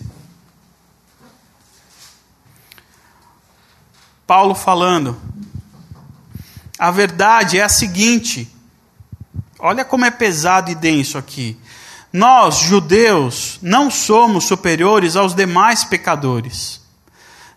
Paulo 4.28 4.54
falando. 4.54 5.20
A 6.78 6.92
verdade 6.92 7.58
é 7.58 7.64
a 7.64 7.70
seguinte: 7.70 8.54
olha 9.58 9.84
como 9.84 10.06
é 10.06 10.12
pesado 10.12 10.70
e 10.70 10.76
denso 10.76 11.18
aqui. 11.18 11.58
Nós, 12.14 12.60
judeus, 12.60 13.58
não 13.60 13.90
somos 13.90 14.46
superiores 14.46 15.16
aos 15.16 15.34
demais 15.34 15.84
pecadores. 15.84 16.80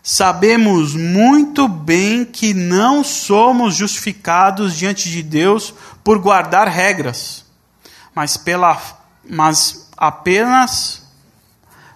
Sabemos 0.01 0.95
muito 0.95 1.67
bem 1.67 2.25
que 2.25 2.55
não 2.55 3.03
somos 3.03 3.75
justificados 3.75 4.75
diante 4.75 5.11
de 5.11 5.21
Deus 5.21 5.75
por 6.03 6.17
guardar 6.17 6.67
regras, 6.67 7.45
mas, 8.15 8.35
pela, 8.35 8.81
mas 9.29 9.91
apenas 9.95 11.03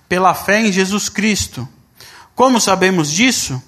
pela 0.08 0.36
fé 0.36 0.62
em 0.62 0.72
Jesus 0.72 1.10
Cristo. 1.10 1.68
Como 2.36 2.62
sabemos 2.62 3.12
disso? 3.12 3.60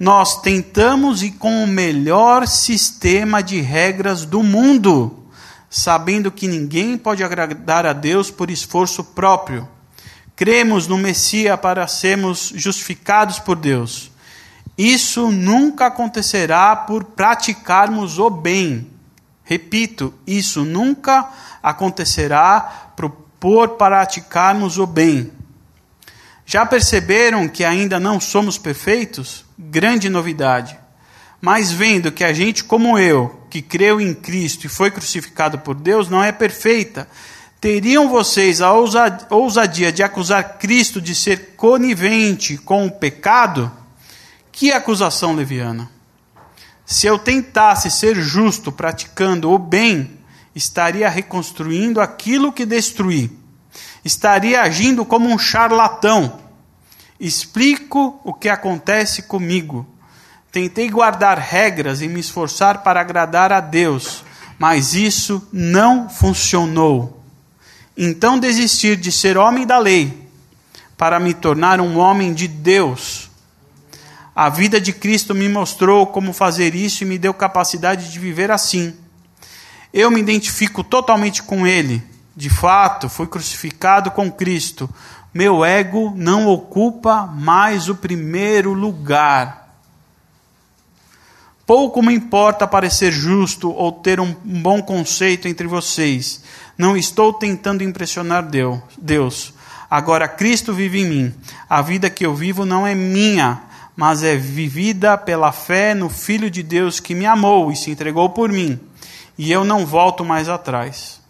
Nós 0.00 0.40
tentamos 0.40 1.22
ir 1.22 1.32
com 1.32 1.62
o 1.62 1.68
melhor 1.68 2.48
sistema 2.48 3.40
de 3.40 3.60
regras 3.60 4.24
do 4.24 4.42
mundo 4.42 5.21
sabendo 5.74 6.30
que 6.30 6.46
ninguém 6.46 6.98
pode 6.98 7.24
agradar 7.24 7.86
a 7.86 7.94
Deus 7.94 8.30
por 8.30 8.50
esforço 8.50 9.02
próprio. 9.02 9.66
Cremos 10.36 10.86
no 10.86 10.98
Messias 10.98 11.58
para 11.58 11.88
sermos 11.88 12.52
justificados 12.54 13.38
por 13.38 13.56
Deus. 13.56 14.10
Isso 14.76 15.30
nunca 15.30 15.86
acontecerá 15.86 16.76
por 16.76 17.04
praticarmos 17.04 18.18
o 18.18 18.28
bem. 18.28 18.86
Repito, 19.44 20.12
isso 20.26 20.62
nunca 20.62 21.30
acontecerá 21.62 22.92
por 23.40 23.68
praticarmos 23.78 24.76
o 24.76 24.86
bem. 24.86 25.32
Já 26.44 26.66
perceberam 26.66 27.48
que 27.48 27.64
ainda 27.64 27.98
não 27.98 28.20
somos 28.20 28.58
perfeitos? 28.58 29.46
Grande 29.58 30.10
novidade. 30.10 30.78
Mas 31.40 31.72
vendo 31.72 32.12
que 32.12 32.24
a 32.24 32.32
gente, 32.34 32.62
como 32.62 32.98
eu, 32.98 33.41
que 33.52 33.60
creu 33.60 34.00
em 34.00 34.14
Cristo 34.14 34.64
e 34.64 34.68
foi 34.70 34.90
crucificado 34.90 35.58
por 35.58 35.74
Deus, 35.74 36.08
não 36.08 36.24
é 36.24 36.32
perfeita, 36.32 37.06
teriam 37.60 38.08
vocês 38.08 38.62
a 38.62 38.72
ousadia 38.72 39.92
de 39.92 40.02
acusar 40.02 40.56
Cristo 40.56 41.02
de 41.02 41.14
ser 41.14 41.54
conivente 41.54 42.56
com 42.56 42.86
o 42.86 42.90
pecado? 42.90 43.70
Que 44.50 44.72
acusação 44.72 45.34
leviana! 45.34 45.90
Se 46.86 47.06
eu 47.06 47.18
tentasse 47.18 47.90
ser 47.90 48.14
justo 48.22 48.72
praticando 48.72 49.50
o 49.50 49.58
bem, 49.58 50.12
estaria 50.54 51.10
reconstruindo 51.10 52.00
aquilo 52.00 52.54
que 52.54 52.64
destruí. 52.64 53.38
Estaria 54.02 54.62
agindo 54.62 55.04
como 55.04 55.28
um 55.28 55.38
charlatão. 55.38 56.40
Explico 57.20 58.18
o 58.24 58.32
que 58.32 58.48
acontece 58.48 59.20
comigo. 59.20 59.86
Tentei 60.52 60.90
guardar 60.90 61.38
regras 61.38 62.02
e 62.02 62.08
me 62.08 62.20
esforçar 62.20 62.82
para 62.82 63.00
agradar 63.00 63.50
a 63.50 63.58
Deus, 63.58 64.22
mas 64.58 64.92
isso 64.92 65.48
não 65.50 66.10
funcionou. 66.10 67.24
Então 67.96 68.38
desisti 68.38 68.94
de 68.94 69.10
ser 69.10 69.38
homem 69.38 69.66
da 69.66 69.78
lei 69.78 70.28
para 70.94 71.18
me 71.18 71.32
tornar 71.32 71.80
um 71.80 71.96
homem 71.96 72.34
de 72.34 72.46
Deus. 72.46 73.30
A 74.36 74.50
vida 74.50 74.78
de 74.78 74.92
Cristo 74.92 75.34
me 75.34 75.48
mostrou 75.48 76.06
como 76.06 76.34
fazer 76.34 76.74
isso 76.74 77.02
e 77.02 77.06
me 77.06 77.16
deu 77.16 77.32
capacidade 77.32 78.12
de 78.12 78.18
viver 78.18 78.50
assim. 78.50 78.94
Eu 79.90 80.10
me 80.10 80.20
identifico 80.20 80.84
totalmente 80.84 81.42
com 81.42 81.66
Ele. 81.66 82.02
De 82.36 82.50
fato, 82.50 83.08
fui 83.08 83.26
crucificado 83.26 84.10
com 84.10 84.30
Cristo. 84.30 84.88
Meu 85.32 85.64
ego 85.64 86.12
não 86.14 86.46
ocupa 86.46 87.26
mais 87.26 87.88
o 87.88 87.94
primeiro 87.94 88.74
lugar. 88.74 89.61
Pouco 91.66 92.02
me 92.02 92.12
importa 92.12 92.66
parecer 92.66 93.12
justo 93.12 93.70
ou 93.70 93.92
ter 93.92 94.18
um 94.18 94.34
bom 94.44 94.82
conceito 94.82 95.46
entre 95.46 95.66
vocês. 95.66 96.42
Não 96.76 96.96
estou 96.96 97.32
tentando 97.32 97.84
impressionar 97.84 98.48
Deus. 98.98 99.54
Agora 99.88 100.26
Cristo 100.26 100.72
vive 100.72 101.00
em 101.00 101.06
mim. 101.06 101.34
A 101.68 101.80
vida 101.80 102.10
que 102.10 102.26
eu 102.26 102.34
vivo 102.34 102.64
não 102.64 102.86
é 102.86 102.94
minha, 102.94 103.62
mas 103.94 104.22
é 104.22 104.34
vivida 104.34 105.16
pela 105.16 105.52
fé 105.52 105.94
no 105.94 106.08
Filho 106.08 106.50
de 106.50 106.62
Deus 106.62 106.98
que 106.98 107.14
me 107.14 107.26
amou 107.26 107.70
e 107.70 107.76
se 107.76 107.90
entregou 107.90 108.30
por 108.30 108.50
mim. 108.50 108.80
E 109.38 109.52
eu 109.52 109.64
não 109.64 109.86
volto 109.86 110.24
mais 110.24 110.48
atrás. 110.48 111.20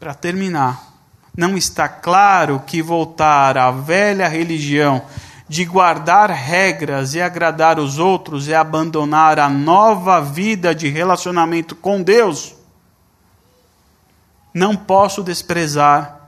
Para 0.00 0.14
terminar, 0.14 0.94
não 1.36 1.56
está 1.56 1.88
claro 1.88 2.62
que 2.66 2.82
voltar 2.82 3.56
à 3.56 3.70
velha 3.70 4.26
religião 4.28 5.02
de 5.48 5.64
guardar 5.64 6.30
regras 6.30 7.14
e 7.14 7.20
agradar 7.20 7.78
os 7.78 7.98
outros 7.98 8.48
é 8.48 8.54
abandonar 8.54 9.38
a 9.38 9.48
nova 9.48 10.20
vida 10.20 10.74
de 10.74 10.88
relacionamento 10.88 11.74
com 11.74 12.02
Deus. 12.02 12.54
Não 14.52 14.76
posso 14.76 15.22
desprezar 15.22 16.18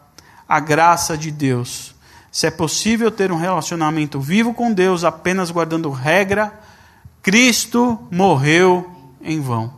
a 0.49 0.59
graça 0.59 1.19
de 1.19 1.31
Deus. 1.31 1.95
Se 2.33 2.47
é 2.47 2.51
possível 2.51 3.11
ter 3.11 3.31
um 3.31 3.37
relacionamento 3.37 4.21
vivo 4.21 4.55
com 4.55 4.73
Deus 4.73 5.05
apenas 5.05 5.51
guardando 5.51 5.91
regra, 5.91 6.53
Cristo 7.23 7.99
morreu 8.11 8.91
em 9.21 9.41
vão. 9.41 9.73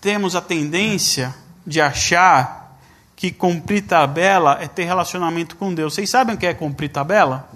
Temos 0.00 0.34
a 0.34 0.40
tendência 0.40 1.34
de 1.66 1.80
achar 1.80 2.57
que 3.18 3.32
cumprir 3.32 3.82
tabela 3.82 4.58
é 4.60 4.68
ter 4.68 4.84
relacionamento 4.84 5.56
com 5.56 5.74
Deus. 5.74 5.92
Vocês 5.92 6.08
sabem 6.08 6.36
o 6.36 6.38
que 6.38 6.46
é 6.46 6.54
cumprir 6.54 6.88
tabela? 6.88 7.48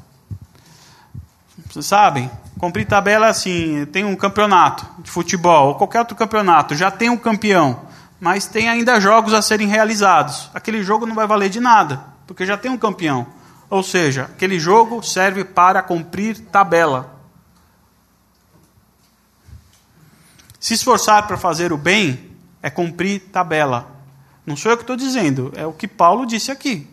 Vocês 1.71 1.87
sabem? 1.87 2.29
Cumprir 2.59 2.85
tabela 2.85 3.29
é 3.29 3.31
assim: 3.31 3.87
tem 3.87 4.05
um 4.05 4.17
campeonato 4.17 4.85
de 4.99 5.09
futebol 5.09 5.69
ou 5.69 5.75
qualquer 5.77 6.01
outro 6.01 6.17
campeonato, 6.17 6.75
já 6.75 6.91
tem 6.91 7.09
um 7.09 7.17
campeão, 7.17 7.83
mas 8.19 8.45
tem 8.45 8.69
ainda 8.69 8.99
jogos 8.99 9.33
a 9.33 9.41
serem 9.41 9.69
realizados. 9.69 10.51
Aquele 10.53 10.83
jogo 10.83 11.07
não 11.07 11.15
vai 11.15 11.29
valer 11.29 11.49
de 11.49 11.61
nada, 11.61 12.05
porque 12.27 12.45
já 12.45 12.57
tem 12.57 12.69
um 12.69 12.77
campeão. 12.77 13.25
Ou 13.71 13.85
seja, 13.85 14.25
aquele 14.25 14.59
jogo 14.59 15.01
serve 15.01 15.45
para 15.45 15.81
cumprir 15.81 16.41
tabela. 16.41 17.21
Se 20.59 20.75
esforçar 20.75 21.29
para 21.29 21.37
fazer 21.37 21.73
o 21.73 21.79
bem 21.79 22.33
é 22.61 22.69
cumprir 22.69 23.21
tabela. 23.31 24.02
Não 24.45 24.57
sou 24.57 24.73
eu 24.73 24.77
que 24.77 24.83
estou 24.83 24.97
dizendo, 24.97 25.53
é 25.57 25.65
o 25.65 25.73
que 25.73 25.87
Paulo 25.87 26.27
disse 26.27 26.51
aqui. 26.51 26.89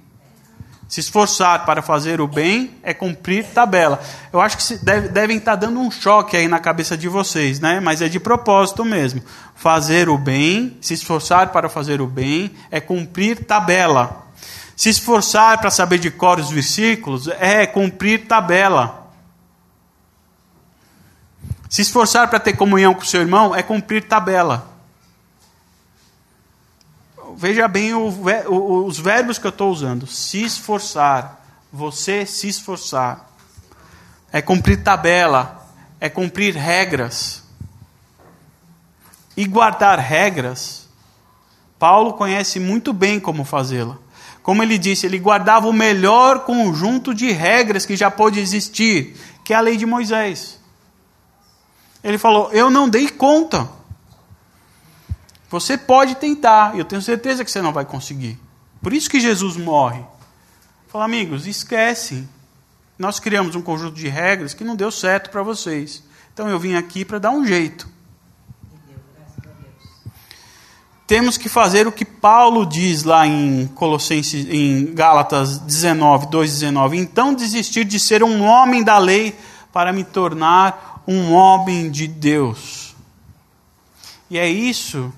Se 0.88 1.00
esforçar 1.00 1.66
para 1.66 1.84
fazer 1.84 2.20
o 2.20 2.28
bem 2.28 2.72
é 2.82 2.96
cumprir 2.96 3.46
tabela. 3.46 4.02
Eu 4.34 4.42
acho 4.42 4.58
que 4.58 4.76
deve, 4.78 5.10
devem 5.10 5.38
estar 5.38 5.56
dando 5.56 5.80
um 5.80 5.92
choque 5.92 6.36
aí 6.36 6.48
na 6.48 6.60
cabeça 6.60 6.98
de 6.98 7.08
vocês, 7.08 7.60
né? 7.60 7.80
Mas 7.80 8.02
é 8.02 8.10
de 8.10 8.20
propósito 8.20 8.84
mesmo. 8.84 9.22
Fazer 9.56 10.10
o 10.10 10.18
bem, 10.18 10.78
se 10.82 10.96
esforçar 10.96 11.52
para 11.52 11.70
fazer 11.70 12.02
o 12.02 12.08
bem 12.08 12.52
é 12.72 12.80
cumprir 12.80 13.46
tabela. 13.46 14.28
Se 14.76 14.90
esforçar 14.90 15.60
para 15.60 15.70
saber 15.70 16.00
de 16.00 16.10
cor 16.10 16.40
os 16.40 16.50
versículos 16.50 17.28
é 17.28 17.68
cumprir 17.68 18.26
tabela. 18.26 19.12
Se 21.70 21.84
esforçar 21.84 22.30
para 22.30 22.40
ter 22.40 22.54
comunhão 22.54 22.96
com 22.96 23.02
o 23.02 23.06
seu 23.06 23.22
irmão 23.22 23.56
é 23.56 23.62
cumprir 23.62 24.08
tabela 24.08 24.69
veja 27.40 27.68
bem 27.68 27.94
o, 27.94 28.10
o, 28.48 28.86
os 28.86 29.00
verbos 29.00 29.40
que 29.40 29.48
eu 29.48 29.50
estou 29.50 29.72
usando. 29.72 30.06
Se 30.06 30.44
esforçar. 30.44 31.46
Você 31.72 32.26
se 32.26 32.48
esforçar. 32.48 33.30
É 34.32 34.42
cumprir 34.42 34.84
tabela. 34.84 35.68
É 36.00 36.10
cumprir 36.10 36.56
regras. 36.56 37.44
E 39.36 39.46
guardar 39.46 39.98
regras 39.98 40.80
Paulo 41.80 42.14
conhece 42.14 42.60
muito 42.60 42.92
bem 42.92 43.20
como 43.20 43.46
fazê-la. 43.46 43.98
Como 44.44 44.62
ele 44.62 44.78
disse, 44.78 45.06
ele 45.06 45.18
guardava 45.18 45.68
o 45.68 45.74
melhor 45.74 46.42
conjunto 46.42 47.14
de 47.14 47.32
regras 47.32 47.86
que 47.86 47.96
já 47.96 48.12
pôde 48.12 48.40
existir, 48.40 49.16
que 49.46 49.54
é 49.54 49.56
a 49.56 49.62
lei 49.62 49.78
de 49.78 49.86
Moisés. 49.86 50.60
Ele 52.04 52.18
falou: 52.18 52.52
Eu 52.52 52.70
não 52.70 52.90
dei 52.90 53.08
conta. 53.08 53.70
Você 55.50 55.78
pode 55.78 56.16
tentar, 56.16 56.78
eu 56.78 56.86
tenho 56.86 57.02
certeza 57.02 57.44
que 57.44 57.50
você 57.50 57.62
não 57.62 57.74
vai 57.74 57.84
conseguir. 57.84 58.40
Por 58.82 58.94
isso 58.94 59.10
que 59.10 59.20
Jesus 59.20 59.58
morre. 59.58 60.04
Fala, 60.88 61.06
amigos, 61.06 61.48
esquece. 61.48 62.28
Nós 62.98 63.20
criamos 63.20 63.56
um 63.56 63.62
conjunto 63.62 63.96
de 63.96 64.08
regras 64.08 64.54
que 64.54 64.64
não 64.64 64.76
deu 64.76 64.92
certo 64.92 65.30
para 65.30 65.42
vocês. 65.42 66.04
Então 66.34 66.48
eu 66.48 66.60
vim 66.60 66.76
aqui 66.76 67.04
para 67.04 67.18
dar 67.18 67.32
um 67.32 67.46
jeito. 67.46 67.90
Temos 71.08 71.38
que 71.38 71.50
fazer 71.50 71.88
o 71.88 71.92
que 71.92 72.06
Paulo 72.06 72.68
diz 72.68 73.04
lá 73.04 73.26
em 73.26 73.66
Colossenses, 73.74 74.46
em 74.48 74.94
Gálatas 74.94 75.58
19, 75.58 76.28
2:19. 76.28 76.98
Então 76.98 77.34
desistir 77.34 77.84
de 77.84 78.00
ser 78.00 78.24
um 78.24 78.44
homem 78.44 78.84
da 78.84 79.00
lei 79.00 79.36
para 79.74 79.92
me 79.92 80.04
tornar 80.04 81.02
um 81.08 81.34
homem 81.34 81.90
de 81.90 82.08
Deus. 82.08 82.96
E 84.30 84.38
é 84.38 84.48
isso 84.48 85.12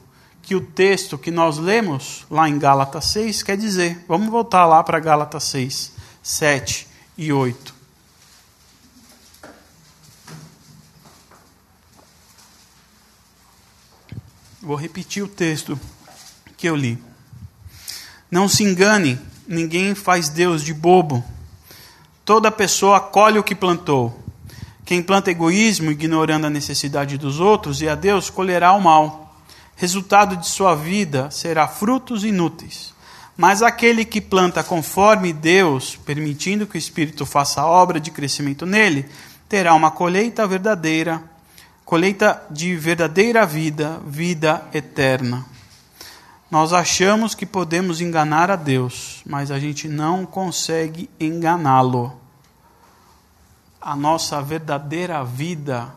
que 0.51 0.55
o 0.55 0.59
texto 0.59 1.17
que 1.17 1.31
nós 1.31 1.57
lemos 1.57 2.25
lá 2.29 2.49
em 2.49 2.59
Gálatas 2.59 3.05
6 3.05 3.41
quer 3.41 3.55
dizer. 3.55 4.03
Vamos 4.05 4.27
voltar 4.27 4.65
lá 4.65 4.83
para 4.83 4.99
Gálatas 4.99 5.45
6, 5.45 5.93
7 6.21 6.89
e 7.17 7.31
8. 7.31 7.73
Vou 14.61 14.75
repetir 14.75 15.23
o 15.23 15.27
texto 15.29 15.79
que 16.57 16.67
eu 16.67 16.75
li. 16.75 17.01
Não 18.29 18.49
se 18.49 18.65
engane, 18.65 19.17
ninguém 19.47 19.95
faz 19.95 20.27
Deus 20.27 20.65
de 20.65 20.73
bobo. 20.73 21.23
Toda 22.25 22.51
pessoa 22.51 22.99
colhe 22.99 23.39
o 23.39 23.43
que 23.43 23.55
plantou. 23.55 24.21
Quem 24.83 25.01
planta 25.01 25.31
egoísmo, 25.31 25.91
ignorando 25.91 26.47
a 26.47 26.49
necessidade 26.49 27.17
dos 27.17 27.39
outros 27.39 27.81
e 27.81 27.87
a 27.87 27.95
Deus, 27.95 28.29
colherá 28.29 28.73
o 28.73 28.81
mal. 28.81 29.20
Resultado 29.81 30.37
de 30.37 30.47
sua 30.47 30.75
vida 30.75 31.31
será 31.31 31.67
frutos 31.67 32.23
inúteis. 32.23 32.93
Mas 33.35 33.63
aquele 33.63 34.05
que 34.05 34.21
planta 34.21 34.63
conforme 34.63 35.33
Deus, 35.33 35.95
permitindo 36.05 36.67
que 36.67 36.75
o 36.75 36.77
Espírito 36.77 37.25
faça 37.25 37.61
a 37.61 37.65
obra 37.65 37.99
de 37.99 38.11
crescimento 38.11 38.63
nele, 38.63 39.09
terá 39.49 39.73
uma 39.73 39.89
colheita 39.89 40.45
verdadeira 40.45 41.23
colheita 41.83 42.45
de 42.51 42.75
verdadeira 42.75 43.43
vida, 43.43 43.99
vida 44.05 44.63
eterna. 44.71 45.47
Nós 46.51 46.73
achamos 46.73 47.33
que 47.33 47.45
podemos 47.45 48.01
enganar 48.01 48.51
a 48.51 48.55
Deus, 48.55 49.23
mas 49.25 49.49
a 49.49 49.57
gente 49.57 49.87
não 49.87 50.27
consegue 50.27 51.09
enganá-lo. 51.19 52.15
A 53.81 53.95
nossa 53.95 54.39
verdadeira 54.43 55.23
vida 55.23 55.91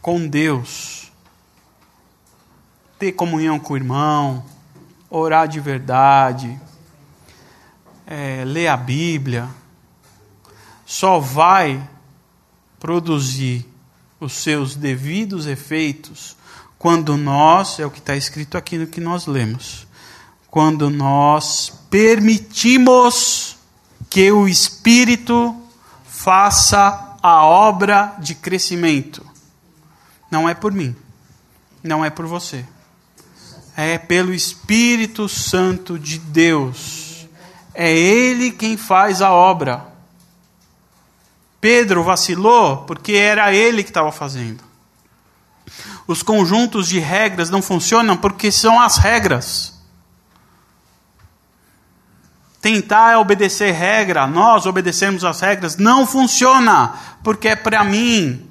com 0.00 0.24
Deus, 0.24 0.97
ter 2.98 3.12
comunhão 3.12 3.58
com 3.58 3.74
o 3.74 3.76
irmão, 3.76 4.44
orar 5.08 5.46
de 5.46 5.60
verdade, 5.60 6.58
é, 8.06 8.42
ler 8.44 8.68
a 8.68 8.76
Bíblia, 8.76 9.48
só 10.84 11.18
vai 11.18 11.86
produzir 12.80 13.66
os 14.18 14.32
seus 14.32 14.74
devidos 14.74 15.46
efeitos 15.46 16.36
quando 16.78 17.16
nós, 17.16 17.78
é 17.78 17.86
o 17.86 17.90
que 17.90 17.98
está 17.98 18.16
escrito 18.16 18.56
aqui 18.56 18.78
no 18.78 18.86
que 18.86 19.00
nós 19.00 19.26
lemos, 19.26 19.86
quando 20.48 20.88
nós 20.88 21.72
permitimos 21.90 23.56
que 24.08 24.30
o 24.30 24.48
Espírito 24.48 25.56
faça 26.06 27.16
a 27.20 27.44
obra 27.44 28.14
de 28.18 28.34
crescimento. 28.34 29.26
Não 30.30 30.48
é 30.48 30.54
por 30.54 30.72
mim, 30.72 30.94
não 31.82 32.04
é 32.04 32.10
por 32.10 32.26
você. 32.26 32.64
É 33.80 33.96
pelo 33.96 34.34
Espírito 34.34 35.28
Santo 35.28 35.96
de 35.96 36.18
Deus. 36.18 37.28
É 37.72 37.96
Ele 37.96 38.50
quem 38.50 38.76
faz 38.76 39.22
a 39.22 39.30
obra. 39.30 39.86
Pedro 41.60 42.02
vacilou 42.02 42.78
porque 42.78 43.12
era 43.12 43.54
ele 43.54 43.84
que 43.84 43.90
estava 43.90 44.10
fazendo. 44.10 44.64
Os 46.08 46.24
conjuntos 46.24 46.88
de 46.88 46.98
regras 46.98 47.50
não 47.50 47.62
funcionam 47.62 48.16
porque 48.16 48.50
são 48.50 48.80
as 48.80 48.96
regras. 48.96 49.80
Tentar 52.60 53.20
obedecer 53.20 53.72
regra, 53.72 54.26
nós 54.26 54.66
obedecermos 54.66 55.24
as 55.24 55.40
regras, 55.40 55.76
não 55.76 56.04
funciona, 56.04 56.94
porque 57.22 57.46
é 57.46 57.54
para 57.56 57.84
mim, 57.84 58.47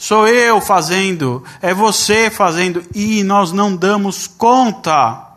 sou 0.00 0.26
eu 0.26 0.62
fazendo, 0.62 1.44
é 1.60 1.74
você 1.74 2.30
fazendo, 2.30 2.82
e 2.94 3.22
nós 3.22 3.52
não 3.52 3.76
damos 3.76 4.26
conta. 4.26 5.28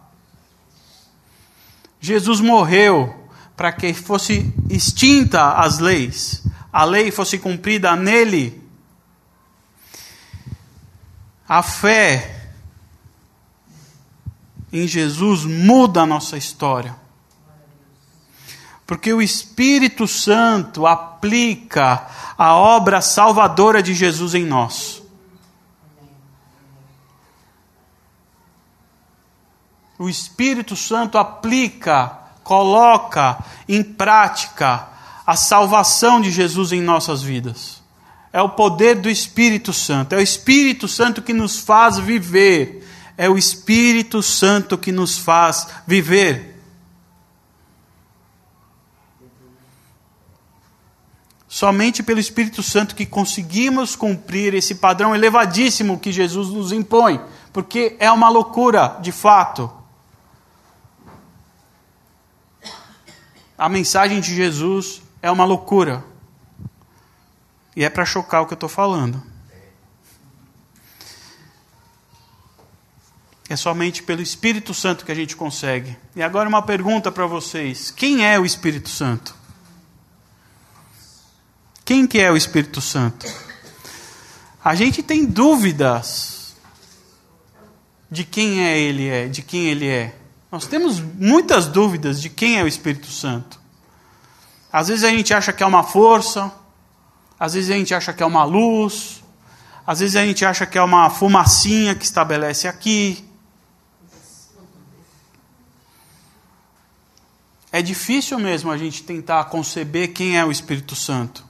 Jesus 1.99 2.39
morreu 2.39 3.27
para 3.57 3.73
que 3.73 3.93
fosse 3.93 4.53
extinta 4.69 5.55
as 5.55 5.79
leis, 5.79 6.43
a 6.71 6.85
lei 6.85 7.11
fosse 7.11 7.37
cumprida 7.37 7.93
nele. 7.97 8.63
A 11.45 11.61
fé 11.61 12.53
em 14.71 14.87
Jesus 14.87 15.43
muda 15.43 16.03
a 16.03 16.05
nossa 16.05 16.37
história. 16.37 16.95
Porque 18.85 19.13
o 19.13 19.21
Espírito 19.21 20.07
Santo 20.07 20.85
aplica 20.85 22.07
a 22.37 22.55
obra 22.55 23.01
salvadora 23.01 23.81
de 23.81 23.93
Jesus 23.93 24.35
em 24.35 24.45
nós. 24.45 25.01
O 29.97 30.09
Espírito 30.09 30.75
Santo 30.75 31.17
aplica, 31.17 32.19
coloca 32.43 33.37
em 33.69 33.81
prática 33.81 34.89
a 35.25 35.35
salvação 35.35 36.19
de 36.19 36.29
Jesus 36.29 36.73
em 36.73 36.81
nossas 36.81 37.21
vidas. 37.21 37.81
É 38.33 38.41
o 38.41 38.49
poder 38.49 38.95
do 38.95 39.09
Espírito 39.09 39.71
Santo. 39.71 40.13
É 40.13 40.17
o 40.17 40.21
Espírito 40.21 40.87
Santo 40.87 41.21
que 41.21 41.31
nos 41.31 41.59
faz 41.59 41.97
viver. 41.97 42.85
É 43.15 43.29
o 43.29 43.37
Espírito 43.37 44.21
Santo 44.23 44.77
que 44.77 44.91
nos 44.91 45.17
faz 45.17 45.67
viver. 45.85 46.52
Somente 51.53 52.01
pelo 52.01 52.19
Espírito 52.19 52.63
Santo 52.63 52.95
que 52.95 53.05
conseguimos 53.05 53.95
cumprir 53.95 54.55
esse 54.55 54.73
padrão 54.73 55.13
elevadíssimo 55.13 55.99
que 55.99 56.11
Jesus 56.11 56.49
nos 56.49 56.71
impõe, 56.71 57.21
porque 57.53 57.95
é 57.99 58.11
uma 58.11 58.27
loucura, 58.27 58.97
de 58.99 59.11
fato. 59.11 59.71
A 63.55 63.69
mensagem 63.69 64.19
de 64.19 64.33
Jesus 64.35 65.03
é 65.21 65.29
uma 65.29 65.45
loucura. 65.45 66.03
E 67.75 67.83
é 67.83 67.89
para 67.89 68.03
chocar 68.03 68.41
o 68.41 68.47
que 68.47 68.53
eu 68.53 68.55
estou 68.55 68.67
falando. 68.67 69.21
É 73.47 73.55
somente 73.55 74.01
pelo 74.01 74.23
Espírito 74.23 74.73
Santo 74.73 75.05
que 75.05 75.11
a 75.11 75.15
gente 75.15 75.35
consegue. 75.35 75.95
E 76.15 76.23
agora 76.23 76.49
uma 76.49 76.63
pergunta 76.63 77.11
para 77.11 77.27
vocês: 77.27 77.91
quem 77.91 78.25
é 78.25 78.39
o 78.39 78.45
Espírito 78.45 78.89
Santo? 78.89 79.42
Quem 81.85 82.07
que 82.07 82.19
é 82.19 82.31
o 82.31 82.37
Espírito 82.37 82.79
Santo? 82.79 83.25
A 84.63 84.73
gente 84.73 85.03
tem 85.03 85.25
dúvidas 85.25 86.55
de 88.09 88.23
quem 88.23 88.63
é 88.63 88.79
ele 88.79 89.07
é, 89.07 89.27
de 89.27 89.41
quem 89.41 89.65
ele 89.65 89.87
é. 89.87 90.15
Nós 90.49 90.65
temos 90.65 90.99
muitas 90.99 91.67
dúvidas 91.67 92.21
de 92.21 92.29
quem 92.29 92.57
é 92.57 92.63
o 92.63 92.67
Espírito 92.67 93.07
Santo. 93.07 93.59
Às 94.71 94.87
vezes 94.87 95.03
a 95.03 95.09
gente 95.09 95.33
acha 95.33 95.51
que 95.51 95.61
é 95.61 95.65
uma 95.65 95.83
força, 95.83 96.53
às 97.37 97.53
vezes 97.53 97.69
a 97.69 97.73
gente 97.73 97.93
acha 97.93 98.13
que 98.13 98.23
é 98.23 98.25
uma 98.25 98.45
luz, 98.45 99.21
às 99.85 99.99
vezes 99.99 100.15
a 100.15 100.25
gente 100.25 100.45
acha 100.45 100.65
que 100.65 100.77
é 100.77 100.81
uma 100.81 101.09
fumacinha 101.09 101.93
que 101.93 102.05
estabelece 102.05 102.67
aqui. 102.67 103.27
É 107.71 107.81
difícil 107.81 108.39
mesmo 108.39 108.71
a 108.71 108.77
gente 108.77 109.03
tentar 109.03 109.43
conceber 109.45 110.13
quem 110.13 110.37
é 110.37 110.45
o 110.45 110.51
Espírito 110.51 110.95
Santo. 110.95 111.43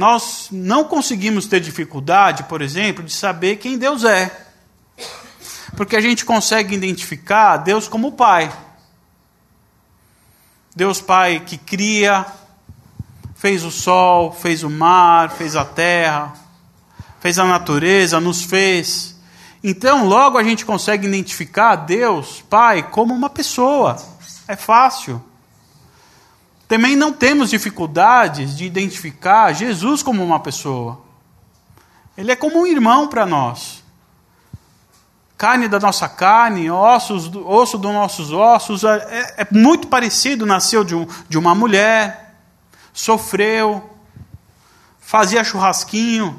Nós 0.00 0.48
não 0.50 0.84
conseguimos 0.84 1.46
ter 1.46 1.60
dificuldade, 1.60 2.44
por 2.44 2.62
exemplo, 2.62 3.04
de 3.04 3.12
saber 3.12 3.56
quem 3.56 3.76
Deus 3.76 4.02
é. 4.02 4.46
Porque 5.76 5.94
a 5.94 6.00
gente 6.00 6.24
consegue 6.24 6.74
identificar 6.74 7.58
Deus 7.58 7.86
como 7.86 8.12
Pai. 8.12 8.50
Deus 10.74 11.02
Pai 11.02 11.40
que 11.40 11.58
cria, 11.58 12.24
fez 13.34 13.62
o 13.62 13.70
sol, 13.70 14.32
fez 14.32 14.62
o 14.62 14.70
mar, 14.70 15.32
fez 15.32 15.54
a 15.54 15.66
terra, 15.66 16.32
fez 17.20 17.38
a 17.38 17.44
natureza, 17.44 18.18
nos 18.18 18.42
fez. 18.42 19.14
Então, 19.62 20.06
logo 20.08 20.38
a 20.38 20.42
gente 20.42 20.64
consegue 20.64 21.06
identificar 21.06 21.76
Deus, 21.76 22.42
Pai, 22.48 22.88
como 22.88 23.12
uma 23.12 23.28
pessoa. 23.28 23.98
É 24.48 24.56
fácil. 24.56 25.22
Também 26.70 26.94
não 26.94 27.12
temos 27.12 27.50
dificuldades 27.50 28.56
de 28.56 28.64
identificar 28.64 29.52
Jesus 29.52 30.04
como 30.04 30.22
uma 30.22 30.38
pessoa. 30.38 31.00
Ele 32.16 32.30
é 32.30 32.36
como 32.36 32.60
um 32.60 32.66
irmão 32.66 33.08
para 33.08 33.26
nós. 33.26 33.82
Carne 35.36 35.66
da 35.66 35.80
nossa 35.80 36.08
carne, 36.08 36.70
ossos, 36.70 37.28
osso 37.34 37.76
dos 37.76 37.92
nossos 37.92 38.30
ossos, 38.30 38.84
é, 38.84 39.34
é 39.38 39.48
muito 39.50 39.88
parecido. 39.88 40.46
Nasceu 40.46 40.84
de, 40.84 40.94
um, 40.94 41.08
de 41.28 41.36
uma 41.36 41.56
mulher, 41.56 42.36
sofreu, 42.92 43.98
fazia 45.00 45.42
churrasquinho. 45.42 46.38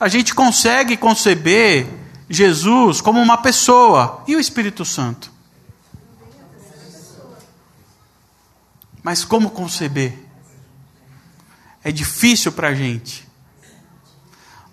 A 0.00 0.08
gente 0.08 0.34
consegue 0.34 0.96
conceber 0.96 1.88
Jesus 2.26 3.02
como 3.02 3.20
uma 3.20 3.36
pessoa. 3.36 4.24
E 4.26 4.34
o 4.34 4.40
Espírito 4.40 4.82
Santo? 4.82 5.31
Mas 9.02 9.24
como 9.24 9.50
conceber? 9.50 10.16
É 11.82 11.90
difícil 11.90 12.52
para 12.52 12.68
a 12.68 12.74
gente. 12.74 13.26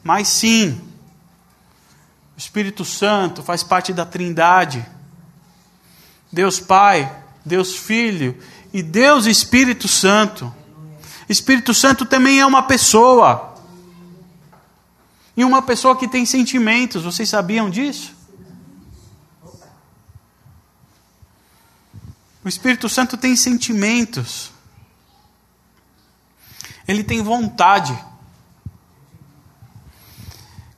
Mas 0.03 0.27
sim, 0.27 0.79
o 2.35 2.39
Espírito 2.39 2.85
Santo 2.85 3.41
faz 3.41 3.63
parte 3.63 3.91
da 3.91 4.05
Trindade. 4.05 4.85
Deus 6.31 6.59
Pai, 6.59 7.11
Deus 7.43 7.75
Filho 7.75 8.37
e 8.71 8.83
Deus 8.83 9.25
Espírito 9.25 9.87
Santo. 9.87 10.53
Espírito 11.27 11.73
Santo 11.73 12.05
também 12.05 12.39
é 12.39 12.45
uma 12.45 12.63
pessoa. 12.63 13.55
E 15.35 15.43
uma 15.43 15.61
pessoa 15.61 15.95
que 15.95 16.07
tem 16.07 16.25
sentimentos, 16.25 17.03
vocês 17.03 17.29
sabiam 17.29 17.69
disso? 17.69 18.18
O 22.49 22.55
Espírito 22.59 22.89
Santo 22.89 23.15
tem 23.15 23.35
sentimentos. 23.35 24.49
Ele 26.87 27.03
tem 27.03 27.21
vontade. 27.21 27.95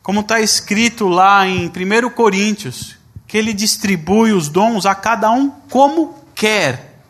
Como 0.04 0.20
está 0.20 0.42
escrito 0.42 1.08
lá 1.08 1.48
em 1.48 1.68
1 1.70 2.10
Coríntios, 2.10 2.98
que 3.26 3.38
ele 3.38 3.54
distribui 3.54 4.34
os 4.34 4.50
dons 4.50 4.86
a 4.86 4.94
cada 4.94 5.32
um 5.32 5.50
como 5.70 6.14
quer. 6.36 7.06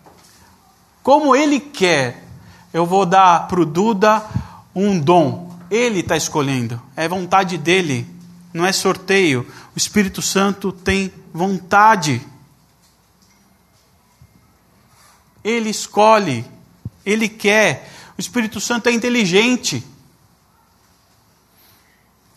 Como 1.02 1.36
ele 1.36 1.60
quer. 1.60 2.24
Eu 2.71 2.86
vou 2.86 3.04
dar 3.04 3.47
para 3.47 3.62
o 3.62 3.65
Duda 3.65 4.24
um 4.76 5.00
dom. 5.00 5.58
Ele 5.71 6.02
está 6.02 6.15
escolhendo. 6.15 6.80
É 6.95 7.10
vontade 7.10 7.58
dele. 7.58 8.06
Não 8.54 8.63
é 8.63 8.71
sorteio. 8.71 9.41
O 9.76 9.78
Espírito 9.80 10.21
Santo 10.21 10.71
tem 10.71 11.12
vontade. 11.34 12.21
Ele 15.43 15.69
escolhe, 15.69 16.45
ele 17.06 17.27
quer. 17.27 17.89
O 18.17 18.21
Espírito 18.21 18.60
Santo 18.60 18.89
é 18.89 18.91
inteligente. 18.91 19.84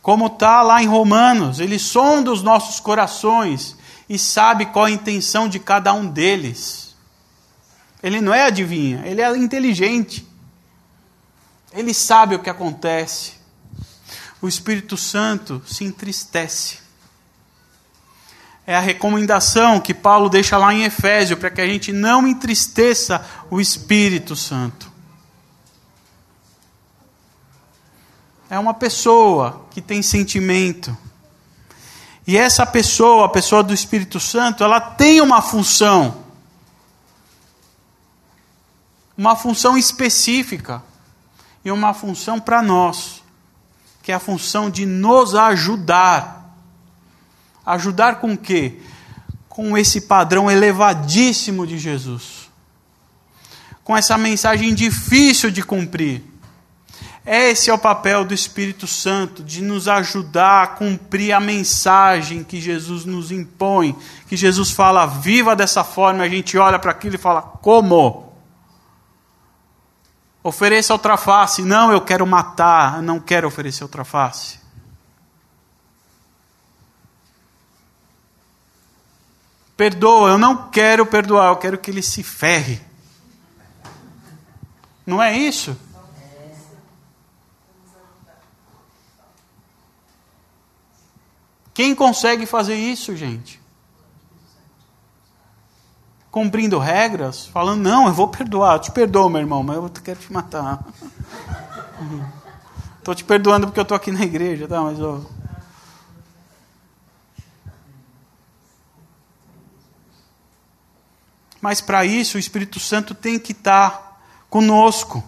Como 0.00 0.26
está 0.26 0.62
lá 0.62 0.82
em 0.82 0.86
Romanos, 0.86 1.60
ele 1.60 1.78
sonda 1.78 2.30
os 2.30 2.42
nossos 2.42 2.78
corações 2.78 3.76
e 4.08 4.18
sabe 4.18 4.66
qual 4.66 4.84
a 4.84 4.90
intenção 4.90 5.48
de 5.48 5.58
cada 5.58 5.92
um 5.92 6.06
deles. 6.06 6.94
Ele 8.02 8.20
não 8.20 8.34
é 8.34 8.44
adivinha, 8.44 9.02
ele 9.06 9.22
é 9.22 9.36
inteligente. 9.36 10.26
Ele 11.72 11.94
sabe 11.94 12.34
o 12.34 12.38
que 12.38 12.50
acontece. 12.50 13.32
O 14.40 14.46
Espírito 14.46 14.96
Santo 14.96 15.62
se 15.66 15.84
entristece 15.84 16.83
é 18.66 18.74
a 18.74 18.80
recomendação 18.80 19.78
que 19.78 19.92
Paulo 19.92 20.28
deixa 20.28 20.56
lá 20.56 20.72
em 20.72 20.84
Efésio, 20.84 21.36
para 21.36 21.50
que 21.50 21.60
a 21.60 21.66
gente 21.66 21.92
não 21.92 22.26
entristeça 22.26 23.24
o 23.50 23.60
Espírito 23.60 24.34
Santo. 24.34 24.90
É 28.48 28.58
uma 28.58 28.72
pessoa 28.72 29.66
que 29.70 29.82
tem 29.82 30.02
sentimento. 30.02 30.96
E 32.26 32.38
essa 32.38 32.64
pessoa, 32.64 33.26
a 33.26 33.28
pessoa 33.28 33.62
do 33.62 33.74
Espírito 33.74 34.18
Santo, 34.18 34.64
ela 34.64 34.80
tem 34.80 35.20
uma 35.20 35.42
função. 35.42 36.24
Uma 39.16 39.36
função 39.36 39.76
específica. 39.76 40.82
E 41.62 41.70
uma 41.70 41.92
função 41.92 42.40
para 42.40 42.62
nós, 42.62 43.22
que 44.02 44.12
é 44.12 44.14
a 44.14 44.20
função 44.20 44.70
de 44.70 44.86
nos 44.86 45.34
ajudar 45.34 46.43
Ajudar 47.64 48.16
com 48.16 48.32
o 48.34 48.38
quê? 48.38 48.78
Com 49.48 49.76
esse 49.76 50.02
padrão 50.02 50.50
elevadíssimo 50.50 51.66
de 51.66 51.78
Jesus. 51.78 52.50
Com 53.82 53.96
essa 53.96 54.16
mensagem 54.18 54.74
difícil 54.74 55.50
de 55.50 55.62
cumprir. 55.62 56.22
Esse 57.26 57.70
é 57.70 57.74
o 57.74 57.78
papel 57.78 58.22
do 58.22 58.34
Espírito 58.34 58.86
Santo, 58.86 59.42
de 59.42 59.62
nos 59.62 59.88
ajudar 59.88 60.62
a 60.62 60.66
cumprir 60.66 61.32
a 61.32 61.40
mensagem 61.40 62.44
que 62.44 62.60
Jesus 62.60 63.06
nos 63.06 63.32
impõe, 63.32 63.96
que 64.28 64.36
Jesus 64.36 64.70
fala, 64.70 65.06
viva 65.06 65.56
dessa 65.56 65.82
forma, 65.82 66.22
a 66.22 66.28
gente 66.28 66.58
olha 66.58 66.78
para 66.78 66.90
aquilo 66.90 67.14
e 67.14 67.18
fala, 67.18 67.40
como? 67.40 68.30
Ofereça 70.42 70.92
outra 70.92 71.16
face. 71.16 71.62
Não, 71.62 71.90
eu 71.90 72.02
quero 72.02 72.26
matar, 72.26 73.00
não 73.00 73.18
quero 73.18 73.48
oferecer 73.48 73.82
outra 73.82 74.04
face. 74.04 74.63
Perdoa, 79.76 80.30
eu 80.30 80.38
não 80.38 80.70
quero 80.70 81.04
perdoar, 81.04 81.50
eu 81.50 81.56
quero 81.56 81.78
que 81.78 81.90
ele 81.90 82.02
se 82.02 82.22
ferre. 82.22 82.80
Não 85.06 85.22
é 85.22 85.36
isso? 85.36 85.76
Quem 91.74 91.92
consegue 91.92 92.46
fazer 92.46 92.76
isso, 92.76 93.16
gente? 93.16 93.60
Cumprindo 96.30 96.78
regras, 96.78 97.46
falando, 97.46 97.82
não, 97.82 98.06
eu 98.06 98.12
vou 98.12 98.28
perdoar, 98.28 98.76
eu 98.76 98.80
te 98.80 98.92
perdoo, 98.92 99.28
meu 99.28 99.40
irmão, 99.40 99.62
mas 99.64 99.76
eu 99.76 99.90
quero 99.90 100.20
te 100.20 100.32
matar. 100.32 100.84
Estou 102.98 103.14
te 103.14 103.22
perdoando 103.22 103.66
porque 103.66 103.78
eu 103.78 103.82
estou 103.82 103.94
aqui 103.94 104.10
na 104.10 104.22
igreja, 104.22 104.66
tá? 104.66 104.80
Mas 104.80 104.98
eu, 104.98 105.28
mas 111.64 111.80
para 111.80 112.04
isso 112.04 112.36
o 112.36 112.38
Espírito 112.38 112.78
Santo 112.78 113.14
tem 113.14 113.38
que 113.38 113.52
estar 113.52 114.22
conosco. 114.50 115.24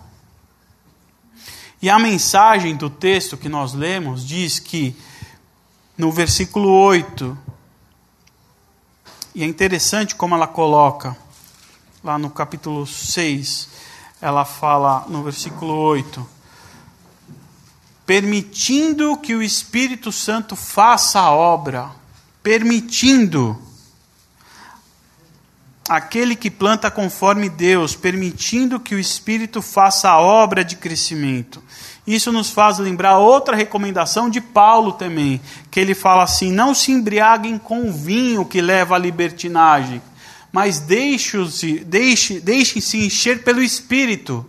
E 1.80 1.88
a 1.88 1.98
mensagem 1.98 2.76
do 2.76 2.90
texto 2.90 3.38
que 3.38 3.48
nós 3.48 3.72
lemos 3.72 4.22
diz 4.28 4.58
que, 4.58 4.94
no 5.96 6.12
versículo 6.12 6.68
8, 6.68 7.38
e 9.34 9.42
é 9.42 9.46
interessante 9.46 10.14
como 10.14 10.34
ela 10.34 10.46
coloca, 10.46 11.16
lá 12.04 12.18
no 12.18 12.28
capítulo 12.28 12.86
6, 12.86 13.70
ela 14.20 14.44
fala 14.44 15.06
no 15.08 15.22
versículo 15.22 15.72
8: 15.72 16.28
permitindo 18.04 19.16
que 19.16 19.34
o 19.34 19.42
Espírito 19.42 20.12
Santo 20.12 20.54
faça 20.54 21.18
a 21.18 21.30
obra, 21.30 21.92
permitindo 22.42 23.65
aquele 25.88 26.34
que 26.34 26.50
planta 26.50 26.90
conforme 26.90 27.48
Deus, 27.48 27.94
permitindo 27.94 28.80
que 28.80 28.94
o 28.94 28.98
Espírito 28.98 29.62
faça 29.62 30.10
a 30.10 30.20
obra 30.20 30.64
de 30.64 30.76
crescimento. 30.76 31.62
Isso 32.06 32.30
nos 32.30 32.50
faz 32.50 32.78
lembrar 32.78 33.18
outra 33.18 33.56
recomendação 33.56 34.30
de 34.30 34.40
Paulo 34.40 34.92
também, 34.92 35.40
que 35.70 35.80
ele 35.80 35.94
fala 35.94 36.22
assim: 36.22 36.52
não 36.52 36.74
se 36.74 36.92
embriaguem 36.92 37.58
com 37.58 37.92
vinho 37.92 38.44
que 38.44 38.60
leva 38.60 38.94
à 38.94 38.98
libertinagem, 38.98 40.00
mas 40.52 40.78
deixem-se 40.78 41.80
deixe, 41.80 42.40
deixe 42.40 42.78
encher 42.96 43.42
pelo 43.42 43.62
Espírito. 43.62 44.46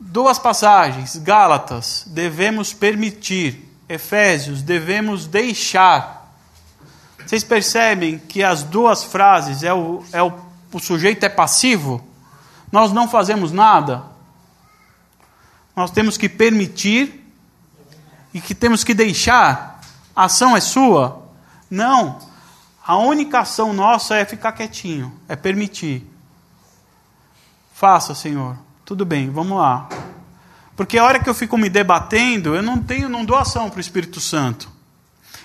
Duas 0.00 0.38
passagens, 0.38 1.16
Gálatas, 1.16 2.04
devemos 2.06 2.72
permitir, 2.72 3.68
Efésios, 3.88 4.62
devemos 4.62 5.26
deixar. 5.26 6.17
Vocês 7.28 7.44
percebem 7.44 8.18
que 8.18 8.42
as 8.42 8.62
duas 8.62 9.04
frases 9.04 9.62
é 9.62 9.70
o, 9.70 10.02
é 10.14 10.22
o, 10.22 10.32
o 10.72 10.78
sujeito 10.78 11.24
é 11.24 11.28
passivo? 11.28 12.02
Nós 12.72 12.90
não 12.90 13.06
fazemos 13.06 13.52
nada. 13.52 14.02
Nós 15.76 15.90
temos 15.90 16.16
que 16.16 16.26
permitir 16.26 17.30
e 18.32 18.40
que 18.40 18.54
temos 18.54 18.82
que 18.82 18.94
deixar. 18.94 19.78
A 20.16 20.24
ação 20.24 20.56
é 20.56 20.60
sua? 20.60 21.22
Não. 21.70 22.18
A 22.82 22.96
única 22.96 23.40
ação 23.40 23.74
nossa 23.74 24.16
é 24.16 24.24
ficar 24.24 24.52
quietinho, 24.52 25.12
é 25.28 25.36
permitir. 25.36 26.10
Faça, 27.74 28.14
Senhor. 28.14 28.56
Tudo 28.86 29.04
bem, 29.04 29.28
vamos 29.28 29.58
lá. 29.58 29.86
Porque 30.74 30.96
a 30.96 31.04
hora 31.04 31.22
que 31.22 31.28
eu 31.28 31.34
fico 31.34 31.58
me 31.58 31.68
debatendo, 31.68 32.54
eu 32.54 32.62
não 32.62 32.82
tenho, 32.82 33.06
não 33.06 33.22
dou 33.22 33.36
ação 33.36 33.68
para 33.68 33.76
o 33.76 33.82
Espírito 33.82 34.18
Santo. 34.18 34.77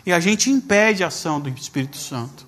E 0.06 0.12
a 0.12 0.20
gente 0.20 0.50
impede 0.50 1.04
a 1.04 1.08
ação 1.08 1.40
do 1.40 1.50
Espírito 1.50 1.98
Santo. 1.98 2.46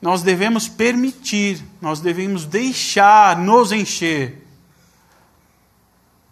Nós 0.00 0.22
devemos 0.22 0.68
permitir, 0.68 1.64
nós 1.80 2.00
devemos 2.00 2.44
deixar 2.44 3.36
nos 3.36 3.72
encher. 3.72 4.46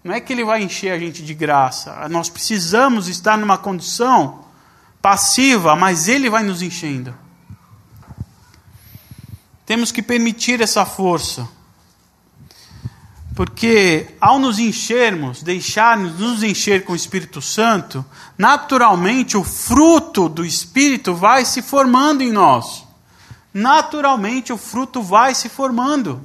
Não 0.04 0.14
é 0.14 0.20
que 0.20 0.32
ele 0.32 0.44
vai 0.44 0.62
encher 0.62 0.92
a 0.92 0.98
gente 0.98 1.24
de 1.24 1.34
graça. 1.34 2.08
Nós 2.08 2.28
precisamos 2.28 3.08
estar 3.08 3.36
numa 3.36 3.58
condição 3.58 4.44
passiva, 5.02 5.74
mas 5.74 6.06
ele 6.06 6.30
vai 6.30 6.44
nos 6.44 6.62
enchendo. 6.62 7.12
Temos 9.64 9.90
que 9.90 10.00
permitir 10.00 10.60
essa 10.60 10.86
força. 10.86 11.48
Porque 13.36 14.16
ao 14.18 14.38
nos 14.38 14.58
enchermos, 14.58 15.42
deixarmos 15.42 16.18
nos 16.18 16.42
encher 16.42 16.86
com 16.86 16.94
o 16.94 16.96
Espírito 16.96 17.42
Santo, 17.42 18.02
naturalmente 18.38 19.36
o 19.36 19.44
fruto 19.44 20.26
do 20.26 20.42
Espírito 20.42 21.14
vai 21.14 21.44
se 21.44 21.60
formando 21.60 22.22
em 22.22 22.32
nós. 22.32 22.82
Naturalmente 23.52 24.54
o 24.54 24.56
fruto 24.56 25.02
vai 25.02 25.34
se 25.34 25.50
formando. 25.50 26.24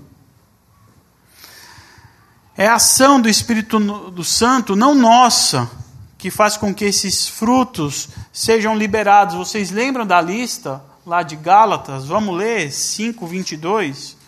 É 2.55 2.65
a 2.65 2.75
ação 2.75 3.19
do 3.19 3.27
Espírito 3.27 3.77
do 4.09 4.23
Santo, 4.23 4.73
não 4.73 4.95
nossa, 4.95 5.69
que 6.17 6.31
faz 6.31 6.55
com 6.55 6.73
que 6.73 6.85
esses 6.85 7.27
frutos 7.27 8.07
sejam 8.31 8.73
liberados. 8.73 9.35
Vocês 9.35 9.69
lembram 9.69 10.07
da 10.07 10.21
lista 10.21 10.81
lá 11.05 11.23
de 11.23 11.35
Gálatas? 11.35 12.05
Vamos 12.05 12.37
ler 12.37 12.71
5, 12.71 13.27
22. 13.27 14.20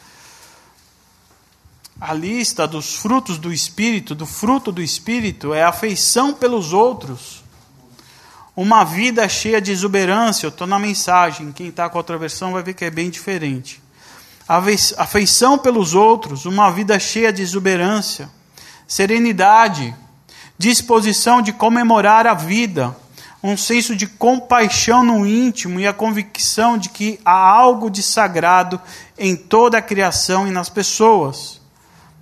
A 2.05 2.13
lista 2.13 2.67
dos 2.67 2.95
frutos 2.95 3.37
do 3.37 3.53
Espírito, 3.53 4.13
do 4.13 4.25
fruto 4.25 4.73
do 4.73 4.81
Espírito, 4.81 5.53
é 5.53 5.63
afeição 5.63 6.33
pelos 6.33 6.73
outros. 6.73 7.41
Uma 8.57 8.83
vida 8.83 9.29
cheia 9.29 9.61
de 9.61 9.71
exuberância. 9.71 10.45
Eu 10.45 10.49
estou 10.49 10.67
na 10.67 10.77
mensagem. 10.77 11.53
Quem 11.53 11.69
está 11.69 11.87
com 11.87 11.97
a 11.97 12.01
outra 12.01 12.17
versão 12.17 12.51
vai 12.51 12.61
ver 12.61 12.73
que 12.73 12.83
é 12.83 12.91
bem 12.91 13.09
diferente. 13.09 13.81
Afeição 14.97 15.57
pelos 15.57 15.95
outros, 15.95 16.45
uma 16.45 16.69
vida 16.71 16.99
cheia 16.99 17.31
de 17.31 17.41
exuberância. 17.41 18.29
Serenidade, 18.85 19.95
disposição 20.57 21.41
de 21.41 21.53
comemorar 21.53 22.27
a 22.27 22.33
vida 22.33 22.93
um 23.41 23.55
senso 23.55 23.95
de 23.95 24.07
compaixão 24.07 25.05
no 25.05 25.25
íntimo 25.25 25.79
e 25.79 25.87
a 25.87 25.93
convicção 25.93 26.77
de 26.77 26.89
que 26.89 27.17
há 27.23 27.31
algo 27.31 27.89
de 27.89 28.03
sagrado 28.03 28.77
em 29.17 29.37
toda 29.37 29.77
a 29.77 29.81
criação 29.81 30.45
e 30.45 30.51
nas 30.51 30.67
pessoas. 30.67 31.62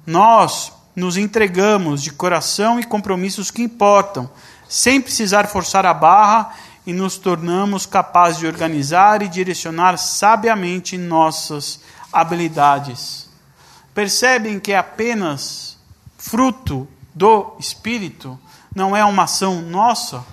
Nós 0.05 0.71
nos 0.95 1.17
entregamos 1.17 2.01
de 2.01 2.11
coração 2.11 2.79
e 2.79 2.83
compromissos 2.83 3.49
que 3.51 3.61
importam, 3.61 4.29
sem 4.67 4.99
precisar 5.01 5.47
forçar 5.47 5.85
a 5.85 5.93
barra 5.93 6.53
e 6.85 6.93
nos 6.93 7.17
tornamos 7.17 7.85
capazes 7.85 8.39
de 8.39 8.47
organizar 8.47 9.21
e 9.21 9.27
direcionar 9.27 9.97
sabiamente 9.97 10.97
nossas 10.97 11.81
habilidades. 12.11 13.29
Percebem 13.93 14.59
que 14.59 14.71
é 14.71 14.77
apenas 14.77 15.77
fruto 16.17 16.87
do 17.13 17.55
Espírito, 17.59 18.39
não 18.73 18.95
é 18.95 19.03
uma 19.03 19.23
ação 19.23 19.61
nossa? 19.61 20.23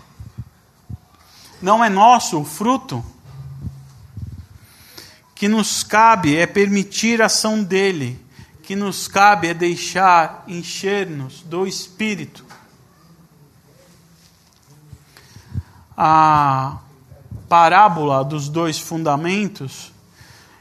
não 1.60 1.84
é 1.84 1.88
nosso 1.88 2.40
o 2.40 2.44
fruto. 2.44 3.04
Que 5.34 5.48
nos 5.48 5.84
cabe 5.84 6.36
é 6.36 6.46
permitir 6.46 7.22
a 7.22 7.26
ação 7.26 7.62
dele, 7.62 8.20
que 8.68 8.76
nos 8.76 9.08
cabe 9.08 9.48
é 9.48 9.54
deixar 9.54 10.44
encher-nos 10.46 11.40
do 11.40 11.66
Espírito. 11.66 12.44
A 15.96 16.76
parábola 17.48 18.22
dos 18.22 18.50
dois 18.50 18.78
fundamentos, 18.78 19.90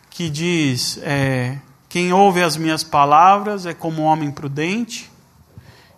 que 0.10 0.30
diz: 0.30 0.98
é, 1.04 1.60
Quem 1.90 2.14
ouve 2.14 2.42
as 2.42 2.56
minhas 2.56 2.82
palavras 2.82 3.66
é 3.66 3.74
como 3.74 4.04
um 4.04 4.06
homem 4.06 4.32
prudente, 4.32 5.12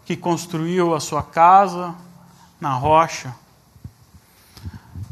que 0.04 0.18
construiu 0.18 0.96
a 0.96 1.00
sua 1.00 1.22
casa 1.22 1.94
na 2.60 2.74
rocha 2.74 3.36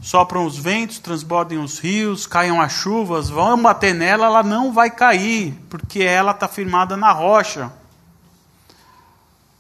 sopram 0.02 0.46
os 0.46 0.58
ventos, 0.58 1.00
transbordem 1.00 1.58
os 1.58 1.80
rios, 1.80 2.28
caiam 2.28 2.62
as 2.62 2.72
chuvas, 2.72 3.30
vão 3.30 3.62
bater 3.62 3.94
nela, 3.94 4.26
ela 4.26 4.44
não 4.44 4.72
vai 4.72 4.90
cair, 4.90 5.54
porque 5.70 6.02
ela 6.02 6.32
está 6.32 6.48
firmada 6.48 6.96
na 6.96 7.12
rocha. 7.12 7.72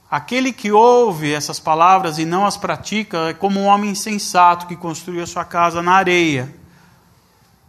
Aquele 0.10 0.54
que 0.54 0.71
ouve 0.71 1.34
essas 1.34 1.60
palavras 1.60 2.17
e 2.17 2.23
não 2.23 2.45
as 2.45 2.56
pratica 2.56 3.30
é 3.30 3.34
como 3.34 3.60
um 3.60 3.65
homem 3.65 3.89
insensato 3.89 4.65
que 4.65 4.76
construiu 4.76 5.21
a 5.21 5.28
sua 5.28 5.43
casa 5.43 5.82
na 5.82 5.93
areia. 5.93 6.56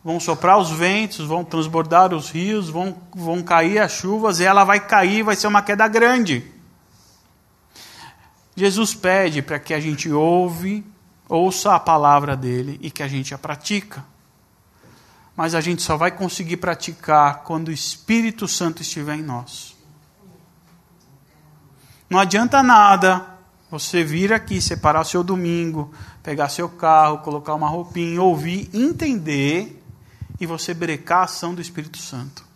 Vão 0.04 0.20
soprar 0.20 0.56
os 0.56 0.70
ventos, 0.70 1.26
vão 1.26 1.44
transbordar 1.44 2.14
os 2.14 2.30
rios, 2.30 2.68
vão, 2.68 2.96
vão 3.12 3.42
cair 3.42 3.80
as 3.80 3.92
chuvas, 3.92 4.38
e 4.38 4.44
ela 4.44 4.62
vai 4.62 4.78
cair, 4.78 5.24
vai 5.24 5.34
ser 5.34 5.48
uma 5.48 5.62
queda 5.62 5.88
grande. 5.88 6.44
Jesus 8.54 8.94
pede 8.94 9.42
para 9.42 9.58
que 9.58 9.74
a 9.74 9.80
gente 9.80 10.10
ouve 10.10 10.84
ouça 11.28 11.74
a 11.74 11.80
palavra 11.80 12.36
dele 12.36 12.78
e 12.82 12.90
que 12.90 13.02
a 13.02 13.08
gente 13.08 13.34
a 13.34 13.38
pratica. 13.38 14.04
Mas 15.36 15.54
a 15.54 15.60
gente 15.60 15.82
só 15.82 15.96
vai 15.96 16.10
conseguir 16.10 16.56
praticar 16.56 17.42
quando 17.44 17.68
o 17.68 17.72
Espírito 17.72 18.48
Santo 18.48 18.82
estiver 18.82 19.16
em 19.16 19.22
nós. 19.22 19.76
Não 22.10 22.18
adianta 22.18 22.62
nada 22.62 23.38
você 23.70 24.02
vir 24.02 24.32
aqui, 24.32 24.60
separar 24.60 25.04
seu 25.04 25.22
domingo, 25.22 25.92
pegar 26.22 26.48
seu 26.48 26.68
carro, 26.68 27.18
colocar 27.18 27.54
uma 27.54 27.68
roupinha, 27.68 28.22
ouvir, 28.22 28.70
entender 28.72 29.82
e 30.40 30.46
você 30.46 30.72
brecar 30.72 31.20
a 31.20 31.24
ação 31.24 31.54
do 31.54 31.60
Espírito 31.60 31.98
Santo. 31.98 32.48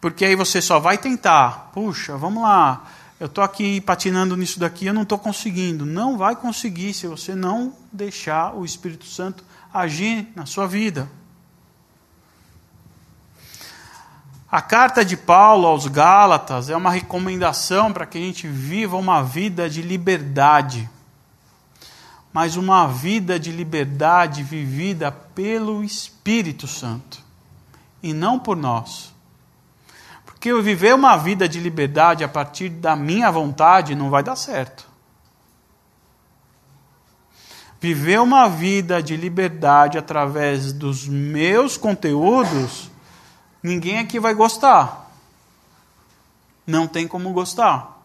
Porque 0.00 0.24
aí 0.24 0.34
você 0.34 0.60
só 0.60 0.80
vai 0.80 0.98
tentar, 0.98 1.70
puxa, 1.72 2.16
vamos 2.16 2.42
lá, 2.42 2.84
eu 3.22 3.26
estou 3.26 3.44
aqui 3.44 3.80
patinando 3.80 4.36
nisso 4.36 4.58
daqui, 4.58 4.84
eu 4.84 4.92
não 4.92 5.02
estou 5.02 5.16
conseguindo. 5.16 5.86
Não 5.86 6.18
vai 6.18 6.34
conseguir 6.34 6.92
se 6.92 7.06
você 7.06 7.36
não 7.36 7.72
deixar 7.92 8.52
o 8.52 8.64
Espírito 8.64 9.04
Santo 9.04 9.44
agir 9.72 10.26
na 10.34 10.44
sua 10.44 10.66
vida. 10.66 11.08
A 14.50 14.60
carta 14.60 15.04
de 15.04 15.16
Paulo 15.16 15.68
aos 15.68 15.86
Gálatas 15.86 16.68
é 16.68 16.76
uma 16.76 16.90
recomendação 16.90 17.92
para 17.92 18.06
que 18.06 18.18
a 18.18 18.20
gente 18.20 18.48
viva 18.48 18.96
uma 18.96 19.22
vida 19.22 19.70
de 19.70 19.82
liberdade. 19.82 20.90
Mas 22.32 22.56
uma 22.56 22.88
vida 22.88 23.38
de 23.38 23.52
liberdade 23.52 24.42
vivida 24.42 25.12
pelo 25.12 25.84
Espírito 25.84 26.66
Santo 26.66 27.22
e 28.02 28.12
não 28.12 28.36
por 28.36 28.56
nós. 28.56 29.11
Porque 30.42 30.50
eu 30.50 30.60
viver 30.60 30.92
uma 30.92 31.16
vida 31.16 31.48
de 31.48 31.60
liberdade 31.60 32.24
a 32.24 32.28
partir 32.28 32.68
da 32.68 32.96
minha 32.96 33.30
vontade 33.30 33.94
não 33.94 34.10
vai 34.10 34.24
dar 34.24 34.34
certo. 34.34 34.88
Viver 37.80 38.20
uma 38.20 38.48
vida 38.48 39.00
de 39.00 39.16
liberdade 39.16 39.98
através 39.98 40.72
dos 40.72 41.06
meus 41.06 41.76
conteúdos, 41.76 42.90
ninguém 43.62 44.00
aqui 44.00 44.18
vai 44.18 44.34
gostar. 44.34 45.12
Não 46.66 46.88
tem 46.88 47.06
como 47.06 47.32
gostar. 47.32 48.02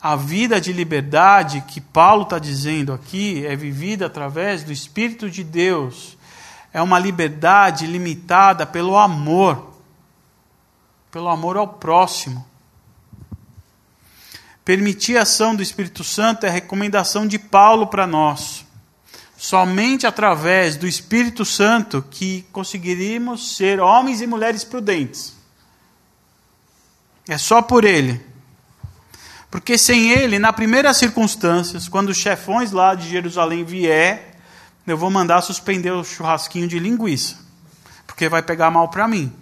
A 0.00 0.16
vida 0.16 0.58
de 0.58 0.72
liberdade 0.72 1.60
que 1.68 1.78
Paulo 1.78 2.22
está 2.22 2.38
dizendo 2.38 2.94
aqui 2.94 3.44
é 3.44 3.54
vivida 3.54 4.06
através 4.06 4.64
do 4.64 4.72
Espírito 4.72 5.28
de 5.28 5.44
Deus 5.44 6.16
é 6.72 6.80
uma 6.80 6.98
liberdade 6.98 7.86
limitada 7.86 8.66
pelo 8.66 8.96
amor, 8.96 9.74
pelo 11.10 11.28
amor 11.28 11.56
ao 11.56 11.68
próximo. 11.68 12.46
Permitir 14.64 15.18
a 15.18 15.22
ação 15.22 15.54
do 15.54 15.62
Espírito 15.62 16.02
Santo 16.02 16.46
é 16.46 16.48
a 16.48 16.52
recomendação 16.52 17.26
de 17.26 17.38
Paulo 17.38 17.88
para 17.88 18.06
nós. 18.06 18.64
Somente 19.36 20.06
através 20.06 20.76
do 20.76 20.86
Espírito 20.86 21.44
Santo 21.44 22.00
que 22.08 22.46
conseguiríamos 22.52 23.56
ser 23.56 23.80
homens 23.80 24.20
e 24.20 24.26
mulheres 24.26 24.62
prudentes. 24.62 25.34
É 27.28 27.36
só 27.36 27.60
por 27.60 27.84
ele. 27.84 28.24
Porque 29.50 29.76
sem 29.76 30.10
ele, 30.12 30.38
na 30.38 30.52
primeiras 30.52 30.96
circunstâncias, 30.96 31.86
quando 31.86 32.08
os 32.08 32.16
chefões 32.16 32.72
lá 32.72 32.94
de 32.94 33.08
Jerusalém 33.08 33.64
vier, 33.64 34.31
eu 34.86 34.96
vou 34.96 35.10
mandar 35.10 35.42
suspender 35.42 35.90
o 35.90 36.04
churrasquinho 36.04 36.66
de 36.66 36.78
linguiça, 36.78 37.36
porque 38.06 38.28
vai 38.28 38.42
pegar 38.42 38.70
mal 38.70 38.88
para 38.88 39.06
mim. 39.06 39.32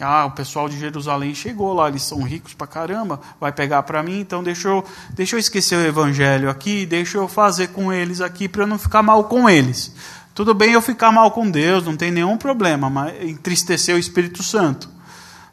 Ah, 0.00 0.24
o 0.24 0.30
pessoal 0.30 0.66
de 0.66 0.78
Jerusalém 0.78 1.34
chegou 1.34 1.74
lá, 1.74 1.88
eles 1.88 2.02
são 2.02 2.22
ricos 2.22 2.54
pra 2.54 2.66
caramba, 2.66 3.20
vai 3.38 3.52
pegar 3.52 3.82
para 3.82 4.02
mim, 4.02 4.20
então 4.20 4.42
deixa 4.42 4.68
eu, 4.68 4.82
deixa 5.10 5.36
eu 5.36 5.40
esquecer 5.40 5.76
o 5.76 5.86
evangelho 5.86 6.48
aqui, 6.48 6.86
deixa 6.86 7.18
eu 7.18 7.28
fazer 7.28 7.68
com 7.68 7.92
eles 7.92 8.22
aqui 8.22 8.48
para 8.48 8.62
eu 8.62 8.66
não 8.66 8.78
ficar 8.78 9.02
mal 9.02 9.24
com 9.24 9.48
eles. 9.48 9.94
Tudo 10.34 10.54
bem 10.54 10.72
eu 10.72 10.80
ficar 10.80 11.12
mal 11.12 11.30
com 11.32 11.50
Deus, 11.50 11.84
não 11.84 11.98
tem 11.98 12.10
nenhum 12.10 12.38
problema, 12.38 12.88
mas 12.88 13.22
entristecer 13.22 13.94
o 13.94 13.98
Espírito 13.98 14.42
Santo. 14.42 14.88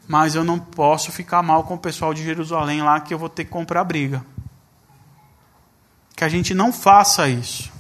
Mas 0.08 0.34
eu 0.34 0.46
não 0.46 0.58
posso 0.58 1.12
ficar 1.12 1.44
mal 1.44 1.64
com 1.64 1.74
o 1.74 1.78
pessoal 1.78 2.14
de 2.14 2.24
Jerusalém 2.24 2.82
lá 2.82 3.02
que 3.02 3.14
eu 3.14 3.20
vou 3.20 3.28
ter 3.28 3.44
que 3.44 3.52
comprar 3.52 3.84
briga. 3.84 4.24
Que 6.18 6.24
a 6.24 6.30
gente 6.30 6.56
não 6.56 6.74
faça 6.74 7.30
isso. 7.30 7.72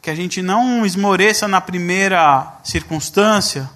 Que 0.00 0.08
a 0.08 0.14
gente 0.14 0.40
não 0.40 0.86
esmoreça 0.86 1.46
na 1.46 1.60
primeira 1.60 2.60
circunstância, 2.64 3.68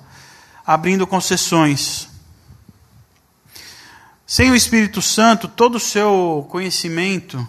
abrindo 0.66 1.06
concessões. 1.06 2.08
Sem 4.26 4.50
o 4.50 4.56
Espírito 4.56 5.02
Santo, 5.02 5.46
todo 5.46 5.74
o 5.74 5.80
seu 5.80 6.48
conhecimento, 6.50 7.46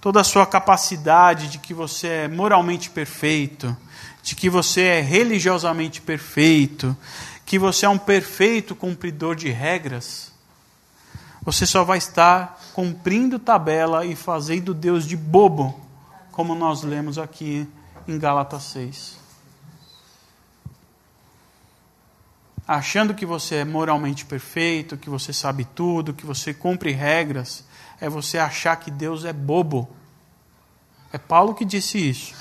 toda 0.00 0.20
a 0.20 0.24
sua 0.24 0.44
capacidade 0.44 1.46
de 1.46 1.58
que 1.58 1.72
você 1.72 2.08
é 2.08 2.28
moralmente 2.28 2.90
perfeito, 2.90 3.76
de 4.20 4.34
que 4.34 4.50
você 4.50 4.80
é 4.80 5.00
religiosamente 5.00 6.00
perfeito, 6.00 6.96
que 7.44 7.56
você 7.56 7.86
é 7.86 7.88
um 7.88 7.98
perfeito 7.98 8.74
cumpridor 8.74 9.36
de 9.36 9.48
regras, 9.48 10.32
você 11.46 11.64
só 11.64 11.84
vai 11.84 11.98
estar 11.98 12.60
cumprindo 12.74 13.38
tabela 13.38 14.04
e 14.04 14.16
fazendo 14.16 14.74
Deus 14.74 15.06
de 15.06 15.16
bobo, 15.16 15.80
como 16.32 16.56
nós 16.56 16.82
lemos 16.82 17.18
aqui 17.18 17.68
em 18.08 18.18
Gálatas 18.18 18.64
6. 18.64 19.16
Achando 22.66 23.14
que 23.14 23.24
você 23.24 23.56
é 23.56 23.64
moralmente 23.64 24.24
perfeito, 24.24 24.96
que 24.96 25.08
você 25.08 25.32
sabe 25.32 25.64
tudo, 25.64 26.12
que 26.12 26.26
você 26.26 26.52
cumpre 26.52 26.90
regras, 26.90 27.64
é 28.00 28.08
você 28.08 28.38
achar 28.38 28.74
que 28.74 28.90
Deus 28.90 29.24
é 29.24 29.32
bobo. 29.32 29.88
É 31.12 31.18
Paulo 31.18 31.54
que 31.54 31.64
disse 31.64 31.96
isso. 31.96 32.34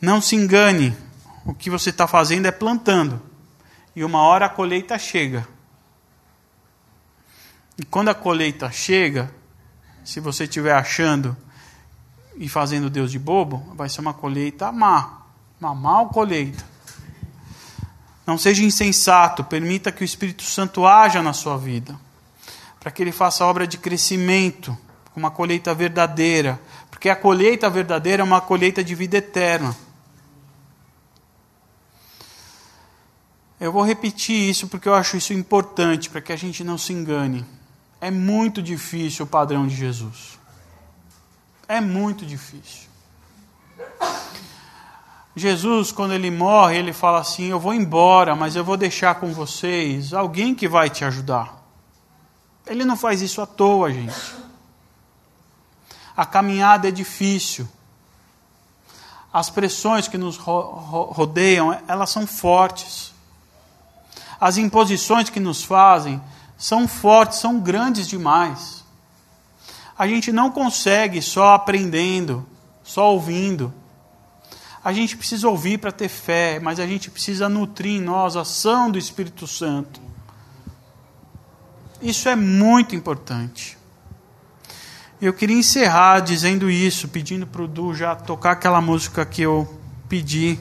Não 0.00 0.20
se 0.20 0.36
engane, 0.36 0.96
o 1.44 1.52
que 1.52 1.68
você 1.68 1.90
está 1.90 2.06
fazendo 2.06 2.46
é 2.46 2.52
plantando. 2.52 3.20
E 3.96 4.04
uma 4.04 4.22
hora 4.22 4.46
a 4.46 4.48
colheita 4.48 4.96
chega. 5.00 5.48
E 7.78 7.84
quando 7.84 8.08
a 8.08 8.14
colheita 8.14 8.70
chega, 8.70 9.32
se 10.04 10.20
você 10.20 10.44
estiver 10.44 10.74
achando 10.74 11.36
e 12.36 12.48
fazendo 12.48 12.90
Deus 12.90 13.10
de 13.10 13.18
bobo, 13.18 13.72
vai 13.74 13.88
ser 13.88 14.00
uma 14.00 14.14
colheita 14.14 14.70
má. 14.70 15.22
Uma 15.60 15.74
mal 15.74 16.08
colheita. 16.08 16.64
Não 18.26 18.38
seja 18.38 18.64
insensato, 18.64 19.44
permita 19.44 19.90
que 19.90 20.02
o 20.02 20.04
Espírito 20.04 20.42
Santo 20.42 20.86
haja 20.86 21.22
na 21.22 21.32
sua 21.32 21.56
vida, 21.56 21.98
para 22.78 22.90
que 22.90 23.02
ele 23.02 23.12
faça 23.12 23.44
obra 23.44 23.66
de 23.66 23.78
crescimento, 23.78 24.76
uma 25.14 25.30
colheita 25.30 25.74
verdadeira, 25.74 26.60
porque 26.90 27.08
a 27.08 27.16
colheita 27.16 27.68
verdadeira 27.68 28.22
é 28.22 28.24
uma 28.24 28.40
colheita 28.40 28.82
de 28.82 28.94
vida 28.94 29.16
eterna. 29.16 29.76
Eu 33.60 33.70
vou 33.70 33.84
repetir 33.84 34.50
isso 34.50 34.66
porque 34.66 34.88
eu 34.88 34.94
acho 34.94 35.16
isso 35.16 35.32
importante 35.32 36.10
para 36.10 36.20
que 36.20 36.32
a 36.32 36.36
gente 36.36 36.64
não 36.64 36.76
se 36.76 36.92
engane. 36.92 37.44
É 38.02 38.10
muito 38.10 38.60
difícil 38.60 39.24
o 39.24 39.28
padrão 39.28 39.64
de 39.64 39.76
Jesus. 39.76 40.36
É 41.68 41.80
muito 41.80 42.26
difícil. 42.26 42.90
Jesus, 45.36 45.92
quando 45.92 46.12
ele 46.12 46.28
morre, 46.28 46.76
ele 46.76 46.92
fala 46.92 47.20
assim: 47.20 47.44
Eu 47.44 47.60
vou 47.60 47.72
embora, 47.72 48.34
mas 48.34 48.56
eu 48.56 48.64
vou 48.64 48.76
deixar 48.76 49.14
com 49.14 49.32
vocês 49.32 50.12
alguém 50.12 50.52
que 50.52 50.66
vai 50.66 50.90
te 50.90 51.04
ajudar. 51.04 51.62
Ele 52.66 52.84
não 52.84 52.96
faz 52.96 53.22
isso 53.22 53.40
à 53.40 53.46
toa, 53.46 53.92
gente. 53.92 54.34
A 56.16 56.26
caminhada 56.26 56.88
é 56.88 56.90
difícil. 56.90 57.68
As 59.32 59.48
pressões 59.48 60.08
que 60.08 60.18
nos 60.18 60.36
rodeiam, 60.36 61.80
elas 61.86 62.10
são 62.10 62.26
fortes 62.26 63.12
as 64.42 64.56
imposições 64.56 65.30
que 65.30 65.38
nos 65.38 65.62
fazem 65.62 66.20
são 66.62 66.86
fortes, 66.86 67.40
são 67.40 67.58
grandes 67.58 68.06
demais. 68.06 68.84
A 69.98 70.06
gente 70.06 70.30
não 70.30 70.48
consegue 70.48 71.20
só 71.20 71.54
aprendendo, 71.54 72.46
só 72.84 73.12
ouvindo. 73.12 73.74
A 74.84 74.92
gente 74.92 75.16
precisa 75.16 75.48
ouvir 75.48 75.78
para 75.78 75.90
ter 75.90 76.08
fé, 76.08 76.60
mas 76.60 76.78
a 76.78 76.86
gente 76.86 77.10
precisa 77.10 77.48
nutrir 77.48 77.96
em 77.96 78.00
nós 78.00 78.36
a 78.36 78.42
ação 78.42 78.92
do 78.92 78.96
Espírito 78.96 79.44
Santo. 79.44 80.00
Isso 82.00 82.28
é 82.28 82.36
muito 82.36 82.94
importante. 82.94 83.76
Eu 85.20 85.32
queria 85.32 85.58
encerrar 85.58 86.20
dizendo 86.20 86.70
isso, 86.70 87.08
pedindo 87.08 87.44
para 87.44 87.62
o 87.62 87.66
Du 87.66 87.92
já 87.92 88.14
tocar 88.14 88.52
aquela 88.52 88.80
música 88.80 89.26
que 89.26 89.42
eu 89.42 89.80
pedi. 90.08 90.60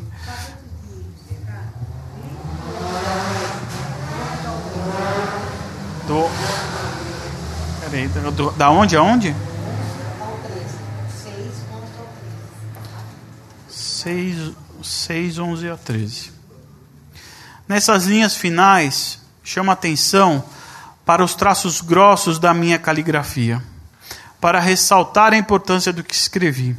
Peraí, 7.92 8.10
da 8.56 8.70
onde 8.70 8.96
aonde? 8.96 9.36
6, 13.68 14.54
6, 14.82 15.38
11 15.38 15.70
a 15.70 15.76
13. 15.76 16.32
Nessas 17.68 18.06
linhas 18.06 18.34
finais, 18.34 19.20
chama 19.44 19.74
atenção 19.74 20.42
para 21.06 21.22
os 21.22 21.36
traços 21.36 21.82
grossos 21.82 22.40
da 22.40 22.54
minha 22.54 22.80
caligrafia, 22.80 23.62
para 24.40 24.62
ressaltar 24.62 25.34
a 25.34 25.38
importância 25.38 25.92
do 25.92 26.02
que 26.02 26.16
escrevi. 26.16 26.78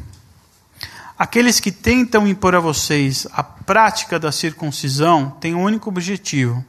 Aqueles 1.18 1.60
que 1.60 1.70
tentam 1.70 2.26
impor 2.26 2.54
a 2.54 2.60
vocês 2.60 3.26
a 3.32 3.42
prática 3.42 4.18
da 4.18 4.32
circuncisão 4.32 5.28
têm 5.42 5.54
um 5.54 5.62
único 5.62 5.90
objetivo: 5.90 6.64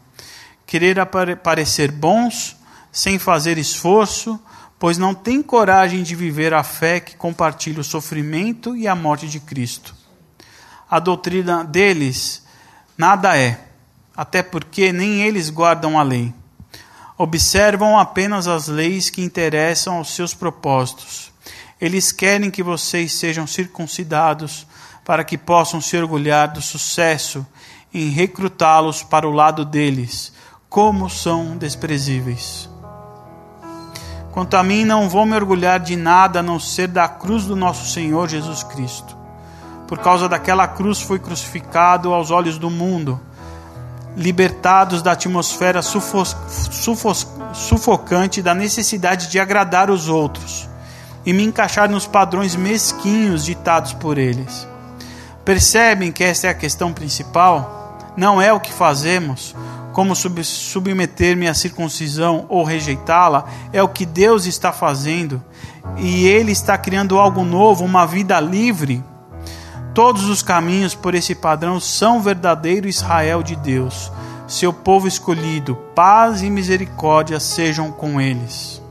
querer 0.68 0.98
parecer 1.41 1.89
bons 1.94 2.58
sem 2.94 3.18
fazer 3.18 3.58
esforço, 3.58 4.39
pois 4.78 5.00
não 5.00 5.16
têm 5.16 5.41
coragem 5.41 6.04
de 6.04 6.16
viver 6.16 6.54
a 6.54 6.64
fé 6.64 7.00
que 7.00 7.18
compartilha 7.18 7.82
o 7.82 7.84
sofrimento 7.84 8.78
e 8.78 8.88
a 8.88 8.96
morte 8.96 9.28
de 9.28 9.39
Cristo. 9.39 9.96
A 10.89 11.00
doutrina 11.00 11.64
deles 11.64 12.44
nada 12.96 13.36
é, 13.36 13.60
até 14.16 14.44
porque 14.44 14.94
nem 14.94 15.24
eles 15.24 15.50
guardam 15.50 15.98
a 15.98 16.04
lei. 16.04 16.32
Observam 17.18 17.98
apenas 17.98 18.48
as 18.48 18.68
leis 18.68 19.10
que 19.10 19.24
interessam 19.24 19.98
aos 19.98 20.14
seus 20.14 20.36
propósitos. 20.36 21.32
Eles 21.82 22.12
querem 22.12 22.52
que 22.52 22.62
vocês 22.62 23.12
sejam 23.14 23.48
circuncidados 23.48 24.68
para 25.04 25.24
que 25.24 25.38
possam 25.38 25.82
se 25.82 25.98
orgulhar 25.98 26.54
do 26.54 26.62
sucesso 26.62 27.46
em 27.91 28.10
recrutá-los 28.10 29.02
para 29.02 29.28
o 29.28 29.32
lado 29.32 29.66
deles 29.66 30.32
como 30.74 31.08
são 31.08 31.56
desprezíveis. 31.56 32.72
Quanto 34.34 34.55
a 34.57 34.63
mim, 34.63 34.84
não 34.84 35.07
vou 35.07 35.27
me 35.27 35.36
orgulhar 35.36 35.79
de 35.79 35.95
nada 35.95 36.39
a 36.39 36.43
não 36.43 36.59
ser 36.59 36.88
da 36.88 37.07
cruz 37.07 37.45
do 37.45 37.55
nosso 37.55 37.88
Senhor 37.91 38.27
Jesus 38.27 38.63
Cristo. 38.63 39.15
Por 39.88 39.99
causa 39.99 40.27
daquela 40.27 40.67
cruz 40.67 40.99
foi 40.99 41.19
crucificado 41.19 42.11
aos 42.11 42.31
olhos 42.31 42.57
do 42.57 42.67
mundo, 42.67 43.21
libertados 44.17 45.03
da 45.03 45.11
atmosfera 45.11 45.84
sufo 45.84 46.25
sufo 46.25 47.13
sufocante 47.53 48.41
da 48.41 48.55
necessidade 48.55 49.29
de 49.29 49.39
agradar 49.39 49.91
os 49.91 50.09
outros 50.09 50.67
e 51.23 51.31
me 51.31 51.43
encaixar 51.43 51.88
nos 51.88 52.07
padrões 52.07 52.55
mesquinhos 52.55 53.45
ditados 53.45 53.93
por 53.93 54.17
eles. 54.17 54.67
Percebem 55.45 56.11
que 56.11 56.23
esta 56.23 56.47
é 56.47 56.49
a 56.49 56.55
questão 56.55 56.91
principal? 56.91 57.99
Não 58.17 58.41
é 58.41 58.51
o 58.51 58.59
que 58.59 58.73
fazemos, 58.73 59.55
como 59.94 60.16
sub 60.16 60.44
submeter-me 60.44 61.48
à 61.48 61.54
circuncisão 61.54 62.46
ou 62.50 62.64
rejeitá-la, 62.64 63.46
é 63.72 63.82
o 63.82 63.88
que 63.88 64.06
Deus 64.06 64.46
está 64.46 64.74
fazendo. 64.74 65.41
E 65.98 66.26
Ele 66.26 66.52
está 66.52 66.78
criando 66.78 67.18
algo 67.20 67.46
novo, 67.46 67.86
uma 67.86 68.06
vida 68.06 68.39
livre. 68.39 69.04
Todos 69.94 70.26
os 70.26 70.41
caminhos 70.41 70.96
por 70.96 71.14
esse 71.14 71.36
padrão 71.36 71.80
são 71.80 72.20
verdadeiro 72.20 72.88
Israel 72.88 73.44
de 73.44 73.56
Deus, 73.56 74.12
seu 74.48 74.74
povo 74.74 75.08
escolhido. 75.08 75.76
Paz 75.94 76.41
e 76.41 76.50
misericórdia 76.50 77.39
sejam 77.39 77.91
com 77.91 78.20
eles. 78.20 78.82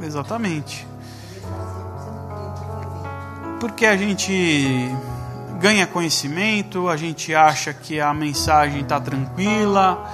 Exatamente. 0.00 0.86
Porque 3.58 3.86
a 3.86 3.96
gente 3.96 4.94
ganha 5.64 5.86
conhecimento, 5.86 6.90
a 6.90 6.96
gente 6.98 7.34
acha 7.34 7.72
que 7.72 7.98
a 7.98 8.12
mensagem 8.12 8.82
está 8.82 9.00
tranquila, 9.00 10.06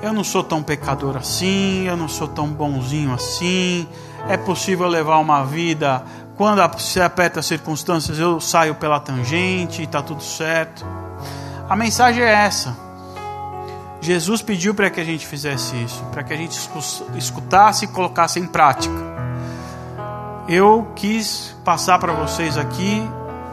eu 0.00 0.10
não 0.10 0.24
sou 0.24 0.42
tão 0.42 0.62
pecador 0.62 1.18
assim, 1.18 1.86
eu 1.86 1.98
não 1.98 2.08
sou 2.08 2.26
tão 2.26 2.48
bonzinho 2.48 3.12
assim, 3.12 3.86
é 4.26 4.38
possível 4.38 4.88
levar 4.88 5.18
uma 5.18 5.44
vida, 5.44 6.02
quando 6.34 6.80
se 6.80 6.98
aperta 6.98 7.40
as 7.40 7.46
circunstâncias, 7.46 8.18
eu 8.18 8.40
saio 8.40 8.74
pela 8.74 8.98
tangente 8.98 9.82
e 9.82 9.84
está 9.84 10.00
tudo 10.00 10.22
certo. 10.22 10.82
A 11.68 11.76
mensagem 11.76 12.22
é 12.22 12.32
essa. 12.32 12.74
Jesus 14.00 14.40
pediu 14.40 14.74
para 14.74 14.88
que 14.88 14.98
a 14.98 15.04
gente 15.04 15.26
fizesse 15.26 15.76
isso, 15.76 16.02
para 16.04 16.22
que 16.22 16.32
a 16.32 16.36
gente 16.38 16.58
escutasse 17.14 17.84
e 17.84 17.88
colocasse 17.88 18.40
em 18.40 18.46
prática. 18.46 18.94
eu 20.48 20.90
quis 20.96 21.54
passar 21.62 21.98
para 21.98 22.14
vocês 22.14 22.56
aqui, 22.56 23.06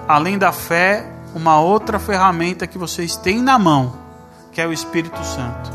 além 0.08 0.38
da 0.38 0.54
fé, 0.54 1.12
uma 1.34 1.59
outra 1.59 1.99
ferramenta 1.99 2.67
que 2.67 2.77
vocês 2.77 3.15
têm 3.15 3.41
na 3.41 3.57
mão, 3.57 3.95
que 4.51 4.61
é 4.61 4.67
o 4.67 4.73
Espírito 4.73 5.23
Santo. 5.25 5.71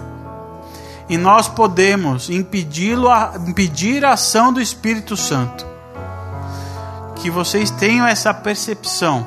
E 1.08 1.16
nós 1.16 1.48
podemos 1.48 2.28
impedi-lo 2.28 3.08
impedir 3.46 4.04
a 4.04 4.12
ação 4.12 4.52
do 4.52 4.60
Espírito 4.60 5.16
Santo. 5.16 5.66
Que 7.16 7.30
vocês 7.30 7.70
tenham 7.70 8.06
essa 8.06 8.32
percepção 8.34 9.26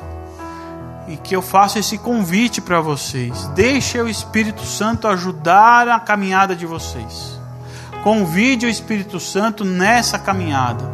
e 1.08 1.16
que 1.16 1.34
eu 1.34 1.42
faço 1.42 1.78
esse 1.78 1.98
convite 1.98 2.60
para 2.60 2.80
vocês. 2.80 3.48
Deixe 3.48 4.00
o 4.00 4.08
Espírito 4.08 4.64
Santo 4.64 5.08
ajudar 5.08 5.88
a 5.88 5.98
caminhada 5.98 6.54
de 6.54 6.64
vocês. 6.64 7.38
Convide 8.04 8.66
o 8.66 8.68
Espírito 8.68 9.18
Santo 9.18 9.64
nessa 9.64 10.18
caminhada. 10.18 10.84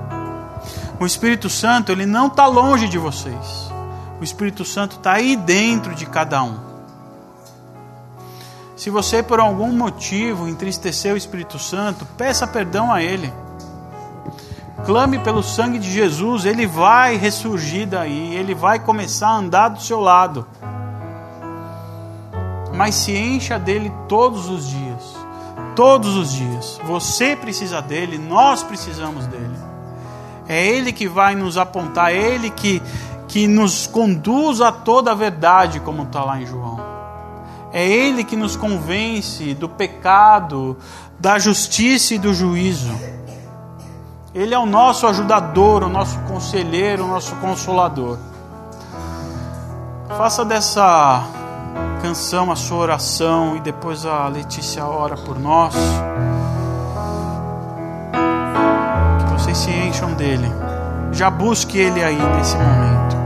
O 0.99 1.07
Espírito 1.07 1.49
Santo 1.49 1.93
ele 1.93 2.07
não 2.07 2.27
está 2.27 2.47
longe 2.47 2.89
de 2.89 2.99
vocês. 2.99 3.68
O 4.21 4.25
Espírito 4.25 4.65
Santo 4.65 4.97
está 4.97 5.13
aí 5.13 5.37
dentro 5.37 5.95
de 5.95 6.07
cada 6.07 6.43
um. 6.43 6.59
Se 8.77 8.91
você 8.91 9.23
por 9.23 9.41
algum 9.41 9.73
motivo 9.73 10.49
entristeceu 10.49 11.15
o 11.15 11.19
Espírito 11.19 11.59
Santo, 11.59 12.07
peça 12.17 12.47
perdão 12.47 12.93
a 12.93 13.03
Ele. 13.03 13.33
Clame 14.87 15.19
pelo 15.19 15.43
sangue 15.43 15.79
de 15.79 15.91
Jesus, 15.91 16.45
ele 16.45 16.67
vai 16.67 17.17
ressurgir 17.17 17.87
daí, 17.87 18.35
ele 18.35 18.55
vai 18.55 18.79
começar 18.79 19.29
a 19.29 19.37
andar 19.37 19.69
do 19.69 19.83
seu 19.83 20.01
lado. 20.01 20.47
Mas 22.75 22.95
se 22.95 23.13
encha 23.13 23.59
dele 23.59 23.93
todos 24.09 24.49
os 24.49 24.69
dias. 24.69 25.17
Todos 25.75 26.17
os 26.17 26.33
dias. 26.33 26.81
Você 26.85 27.35
precisa 27.35 27.83
dele, 27.83 28.17
nós 28.17 28.63
precisamos 28.63 29.27
dele. 29.27 29.57
É 30.49 30.65
ele 30.65 30.93
que 30.93 31.09
vai 31.09 31.35
nos 31.35 31.59
apontar, 31.59 32.13
é 32.13 32.17
ele 32.17 32.49
que, 32.49 32.81
que 33.29 33.47
nos 33.47 33.87
conduz 33.87 34.61
a 34.61 34.73
toda 34.73 35.13
a 35.13 35.15
verdade, 35.15 35.79
como 35.81 36.05
está 36.05 36.25
lá 36.25 36.41
em 36.41 36.47
João. 36.47 36.81
É 37.71 37.87
ele 37.87 38.25
que 38.25 38.35
nos 38.35 38.57
convence 38.57 39.53
do 39.55 39.69
pecado, 39.69 40.77
da 41.19 41.39
justiça 41.39 42.15
e 42.15 42.19
do 42.19 42.33
juízo. 42.33 42.99
Ele 44.35 44.55
é 44.55 44.59
o 44.59 44.65
nosso 44.65 45.07
ajudador, 45.07 45.83
o 45.83 45.89
nosso 45.89 46.19
conselheiro, 46.21 47.05
o 47.05 47.09
nosso 47.09 47.37
consolador. 47.37 48.19
Faça 50.17 50.45
dessa 50.45 51.23
canção 52.01 52.51
a 52.51 52.57
sua 52.57 52.79
oração 52.79 53.57
e 53.57 53.61
depois 53.61 54.07
a 54.07 54.27
Letícia 54.29 54.87
ora 54.87 55.17
por 55.17 55.39
nós. 55.39 55.75
Que 59.19 59.33
vocês 59.33 59.59
se 59.59 59.71
encham 59.71 60.15
dele. 60.15 60.49
Já 61.13 61.31
busque 61.31 61.79
ele 61.79 62.03
aí 62.03 62.19
nesse 62.37 62.57
momento. 62.57 63.18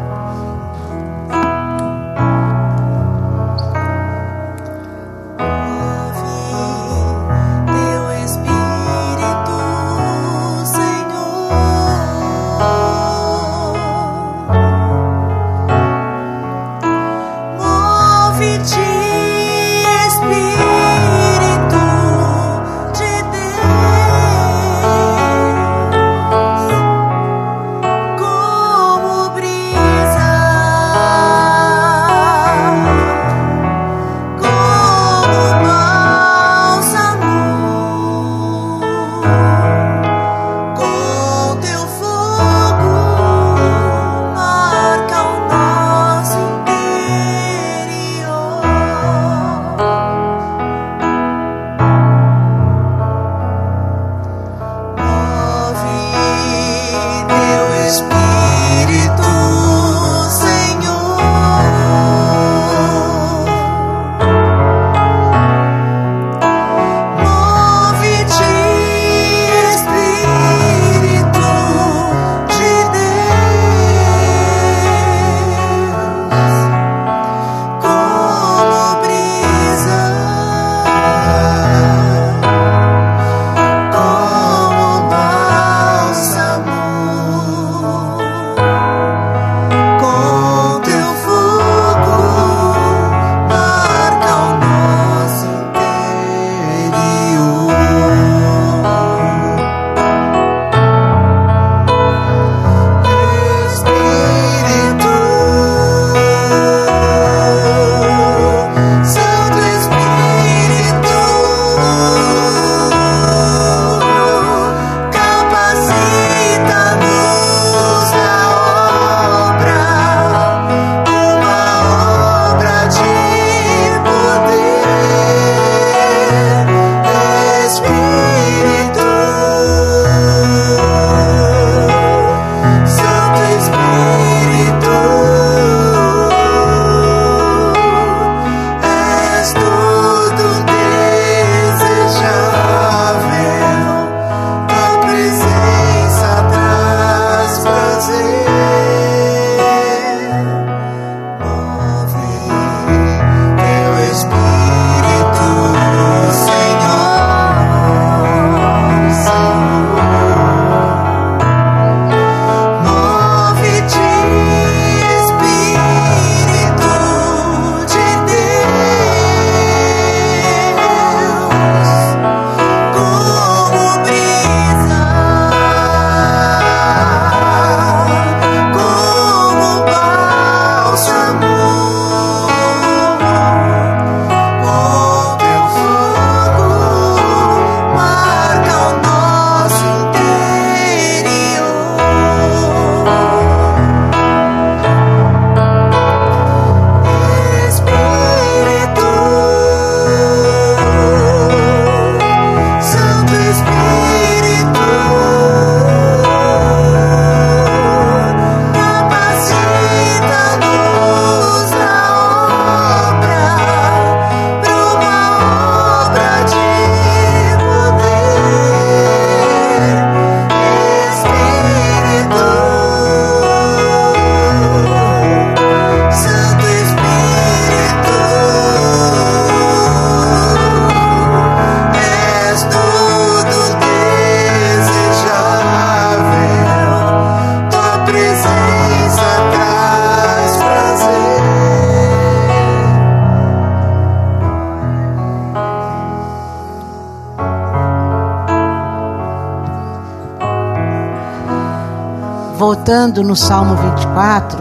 No 252.92 253.34
Salmo 253.34 253.74
24, 253.74 254.58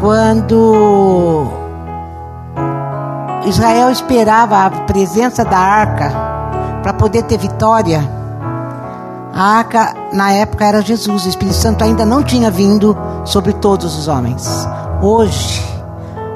quando 0.00 1.46
Israel 3.44 3.90
esperava 3.90 4.64
a 4.64 4.70
presença 4.70 5.44
da 5.44 5.58
arca 5.58 6.10
para 6.82 6.94
poder 6.94 7.24
ter 7.24 7.36
vitória, 7.36 8.00
a 9.34 9.58
arca 9.58 9.94
na 10.12 10.32
época 10.32 10.64
era 10.64 10.80
Jesus, 10.80 11.26
o 11.26 11.28
Espírito 11.28 11.56
Santo 11.56 11.84
ainda 11.84 12.06
não 12.06 12.22
tinha 12.22 12.50
vindo 12.50 12.96
sobre 13.26 13.52
todos 13.52 13.94
os 13.98 14.08
homens. 14.08 14.48
Hoje, 15.02 15.62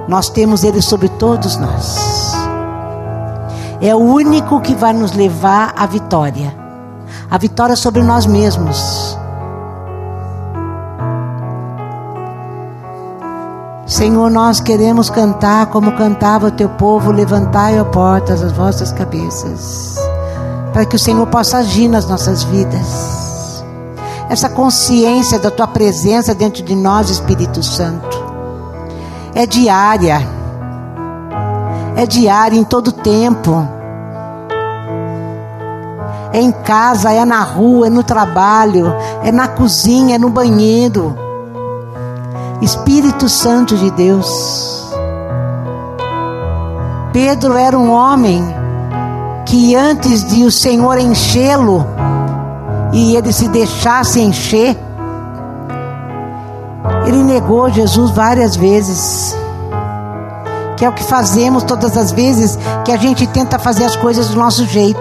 nós 0.06 0.28
temos 0.28 0.64
Ele 0.64 0.82
sobre 0.82 1.08
todos 1.08 1.56
nós. 1.56 2.34
É 3.80 3.94
o 3.94 4.00
único 4.00 4.60
que 4.60 4.74
vai 4.74 4.92
nos 4.92 5.12
levar 5.12 5.72
à 5.78 5.86
vitória 5.86 6.60
a 7.32 7.38
vitória 7.38 7.74
sobre 7.74 8.02
nós 8.02 8.26
mesmos. 8.26 9.01
Senhor, 14.02 14.28
nós 14.32 14.58
queremos 14.58 15.08
cantar 15.08 15.66
como 15.66 15.92
cantava 15.92 16.48
o 16.48 16.50
teu 16.50 16.68
povo, 16.68 17.12
levantai, 17.12 17.80
ó 17.80 17.84
portas, 17.84 18.42
as 18.42 18.50
vossas 18.50 18.90
cabeças, 18.90 19.94
para 20.72 20.84
que 20.84 20.96
o 20.96 20.98
Senhor 20.98 21.24
possa 21.28 21.58
agir 21.58 21.86
nas 21.86 22.08
nossas 22.08 22.42
vidas. 22.42 23.64
Essa 24.28 24.48
consciência 24.48 25.38
da 25.38 25.52
tua 25.52 25.68
presença 25.68 26.34
dentro 26.34 26.64
de 26.64 26.74
nós, 26.74 27.10
Espírito 27.10 27.62
Santo, 27.62 28.18
é 29.36 29.46
diária, 29.46 30.20
é 31.94 32.04
diária 32.04 32.58
em 32.58 32.64
todo 32.64 32.90
tempo 32.90 33.68
é 36.32 36.40
em 36.40 36.50
casa, 36.50 37.12
é 37.12 37.24
na 37.24 37.42
rua, 37.42 37.86
é 37.86 37.90
no 37.90 38.02
trabalho, 38.02 38.92
é 39.22 39.30
na 39.30 39.46
cozinha, 39.46 40.16
é 40.16 40.18
no 40.18 40.30
banheiro. 40.30 41.21
Espírito 42.62 43.28
Santo 43.28 43.76
de 43.76 43.90
Deus. 43.90 44.88
Pedro 47.12 47.56
era 47.56 47.76
um 47.76 47.90
homem 47.90 48.40
que 49.44 49.74
antes 49.74 50.24
de 50.24 50.44
o 50.44 50.52
Senhor 50.52 50.96
enchê-lo 50.96 51.84
e 52.92 53.16
ele 53.16 53.32
se 53.32 53.48
deixasse 53.48 54.20
encher, 54.20 54.78
ele 57.04 57.24
negou 57.24 57.68
Jesus 57.68 58.12
várias 58.12 58.54
vezes. 58.54 59.36
Que 60.76 60.84
é 60.84 60.88
o 60.88 60.92
que 60.92 61.02
fazemos 61.02 61.64
todas 61.64 61.96
as 61.96 62.12
vezes 62.12 62.56
que 62.84 62.92
a 62.92 62.96
gente 62.96 63.26
tenta 63.26 63.58
fazer 63.58 63.86
as 63.86 63.96
coisas 63.96 64.28
do 64.28 64.36
nosso 64.36 64.64
jeito. 64.66 65.00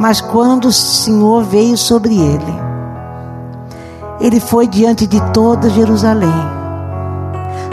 Mas 0.00 0.22
quando 0.22 0.68
o 0.68 0.72
Senhor 0.72 1.44
veio 1.44 1.76
sobre 1.76 2.18
ele, 2.18 2.71
ele 4.22 4.38
foi 4.38 4.68
diante 4.68 5.04
de 5.04 5.20
toda 5.32 5.68
Jerusalém. 5.68 6.32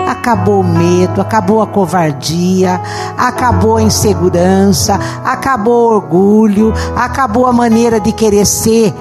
Acabou 0.07 0.61
o 0.61 0.63
medo, 0.63 1.21
acabou 1.21 1.61
a 1.61 1.67
covardia, 1.67 2.81
acabou 3.15 3.77
a 3.77 3.83
insegurança, 3.83 4.99
acabou 5.23 5.91
o 5.91 5.95
orgulho, 5.95 6.73
acabou 6.95 7.45
a 7.45 7.53
maneira 7.53 7.99
de 7.99 8.11
querer 8.11 8.45
ser 8.45 8.93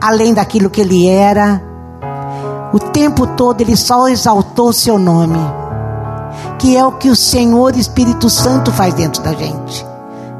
além 0.00 0.32
daquilo 0.32 0.70
que 0.70 0.80
ele 0.80 1.08
era. 1.08 1.60
O 2.72 2.78
tempo 2.78 3.26
todo 3.26 3.60
ele 3.60 3.76
só 3.76 4.06
exaltou 4.08 4.72
seu 4.72 4.98
nome, 4.98 5.40
que 6.60 6.76
é 6.76 6.84
o 6.84 6.92
que 6.92 7.10
o 7.10 7.16
Senhor 7.16 7.76
Espírito 7.76 8.30
Santo 8.30 8.70
faz 8.70 8.94
dentro 8.94 9.20
da 9.20 9.32
gente 9.32 9.84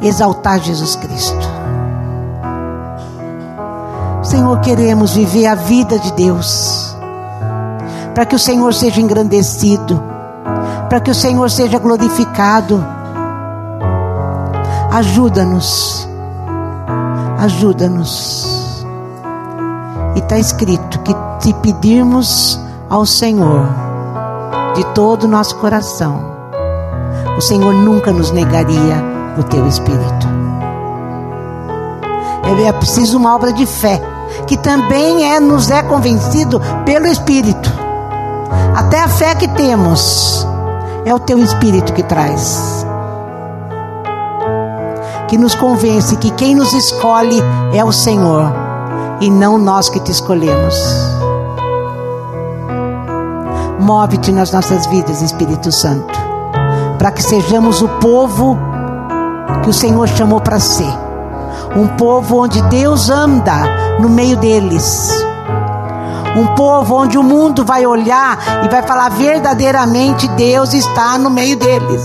exaltar 0.00 0.60
Jesus 0.60 0.94
Cristo. 0.94 1.37
Senhor, 4.28 4.60
queremos 4.60 5.14
viver 5.14 5.46
a 5.46 5.54
vida 5.54 5.98
de 5.98 6.12
Deus, 6.12 6.94
para 8.14 8.26
que 8.26 8.36
o 8.36 8.38
Senhor 8.38 8.74
seja 8.74 9.00
engrandecido, 9.00 10.02
para 10.90 11.00
que 11.00 11.10
o 11.10 11.14
Senhor 11.14 11.50
seja 11.50 11.78
glorificado. 11.78 12.84
Ajuda-nos, 14.92 16.06
ajuda-nos. 17.38 18.84
E 20.14 20.18
está 20.18 20.36
escrito 20.36 20.98
que 20.98 21.16
se 21.40 21.54
pedirmos 21.54 22.60
ao 22.90 23.06
Senhor 23.06 23.66
de 24.74 24.84
todo 24.94 25.24
o 25.24 25.28
nosso 25.28 25.56
coração, 25.56 26.20
o 27.34 27.40
Senhor 27.40 27.72
nunca 27.72 28.12
nos 28.12 28.30
negaria 28.30 29.02
o 29.38 29.42
teu 29.44 29.66
Espírito. 29.66 30.28
É 32.66 32.72
preciso 32.72 33.16
uma 33.16 33.34
obra 33.34 33.50
de 33.54 33.64
fé 33.64 34.17
que 34.46 34.56
também 34.56 35.32
é, 35.32 35.40
nos 35.40 35.70
é 35.70 35.82
convencido 35.82 36.60
pelo 36.84 37.06
Espírito. 37.06 37.72
Até 38.74 39.02
a 39.02 39.08
fé 39.08 39.34
que 39.34 39.48
temos 39.48 40.46
é 41.04 41.14
o 41.14 41.18
teu 41.18 41.38
Espírito 41.38 41.92
que 41.92 42.02
traz. 42.02 42.86
Que 45.28 45.36
nos 45.36 45.54
convence 45.54 46.16
que 46.16 46.30
quem 46.30 46.54
nos 46.54 46.72
escolhe 46.72 47.42
é 47.74 47.84
o 47.84 47.92
Senhor 47.92 48.50
e 49.20 49.30
não 49.30 49.58
nós 49.58 49.88
que 49.88 50.00
te 50.00 50.10
escolhemos. 50.10 50.74
Move-te 53.80 54.32
nas 54.32 54.52
nossas 54.52 54.86
vidas, 54.86 55.22
Espírito 55.22 55.72
Santo, 55.72 56.18
para 56.98 57.10
que 57.10 57.22
sejamos 57.22 57.80
o 57.80 57.88
povo 57.88 58.58
que 59.62 59.70
o 59.70 59.72
Senhor 59.72 60.08
chamou 60.08 60.40
para 60.40 60.60
ser. 60.60 60.92
Um 61.76 61.86
povo 61.96 62.42
onde 62.42 62.60
Deus 62.62 63.10
anda 63.10 63.87
no 63.98 64.08
meio 64.08 64.36
deles. 64.36 65.10
Um 66.36 66.54
povo 66.54 66.94
onde 66.94 67.18
o 67.18 67.22
mundo 67.22 67.64
vai 67.64 67.86
olhar 67.86 68.38
e 68.64 68.68
vai 68.68 68.82
falar 68.82 69.08
verdadeiramente 69.10 70.28
Deus 70.28 70.72
está 70.72 71.18
no 71.18 71.30
meio 71.30 71.56
deles. 71.56 72.02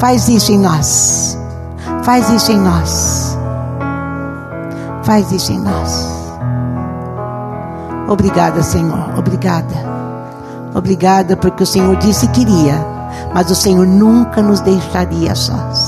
Faz 0.00 0.28
isso 0.28 0.52
em 0.52 0.58
nós. 0.58 1.38
Faz 2.02 2.28
isso 2.30 2.52
em 2.52 2.58
nós. 2.58 3.38
Faz 5.04 5.30
isso 5.32 5.52
em 5.52 5.60
nós. 5.60 6.14
Obrigada, 8.08 8.62
Senhor. 8.62 9.18
Obrigada. 9.18 9.74
Obrigada 10.74 11.36
porque 11.36 11.62
o 11.62 11.66
Senhor 11.66 11.96
disse 11.96 12.26
que 12.28 12.42
iria, 12.42 12.84
mas 13.32 13.50
o 13.50 13.54
Senhor 13.54 13.86
nunca 13.86 14.42
nos 14.42 14.60
deixaria 14.60 15.34
sós. 15.34 15.83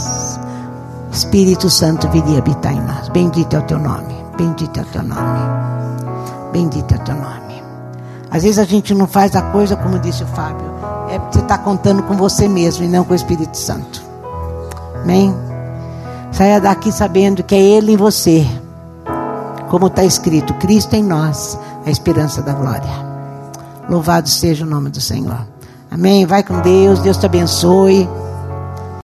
Espírito 1.17 1.71
Santo 1.71 2.07
viria 2.11 2.39
habitar 2.39 2.75
em 2.75 2.81
nós. 2.83 3.09
Bendito 3.09 3.57
é 3.57 3.59
o 3.59 3.63
teu 3.63 3.79
nome. 3.79 4.15
Bendito 4.37 4.79
é 4.79 4.83
o 4.83 4.87
teu 4.87 5.03
nome. 5.03 5.41
Bendito 6.53 6.93
é 6.93 6.97
o 6.99 7.01
teu 7.01 7.15
nome. 7.15 7.63
Às 8.31 8.43
vezes 8.43 8.59
a 8.59 8.65
gente 8.65 8.95
não 8.95 9.07
faz 9.07 9.35
a 9.35 9.41
coisa 9.41 9.77
como 9.77 9.99
disse 9.99 10.23
o 10.23 10.27
Fábio. 10.27 10.67
É 11.09 11.19
porque 11.19 11.39
você 11.39 11.43
está 11.43 11.57
contando 11.57 12.03
com 12.03 12.15
você 12.17 12.47
mesmo 12.47 12.85
e 12.85 12.89
não 12.89 13.03
com 13.03 13.15
o 13.15 13.17
Espírito 13.17 13.57
Santo. 13.57 14.03
Amém? 15.03 15.35
Saia 16.33 16.61
daqui 16.61 16.93
sabendo 16.93 17.43
que 17.43 17.55
é 17.55 17.61
Ele 17.61 17.93
em 17.93 17.97
você. 17.97 18.47
Como 19.71 19.87
está 19.87 20.05
escrito, 20.05 20.53
Cristo 20.55 20.97
em 20.97 21.03
nós, 21.03 21.59
a 21.87 21.91
esperança 21.91 22.43
da 22.43 22.53
glória. 22.53 22.93
Louvado 23.89 24.29
seja 24.29 24.67
o 24.67 24.69
nome 24.69 24.91
do 24.91 25.01
Senhor. 25.01 25.47
Amém. 25.91 26.27
Vai 26.27 26.43
com 26.43 26.61
Deus. 26.61 26.99
Deus 26.99 27.17
te 27.17 27.25
abençoe. 27.25 28.07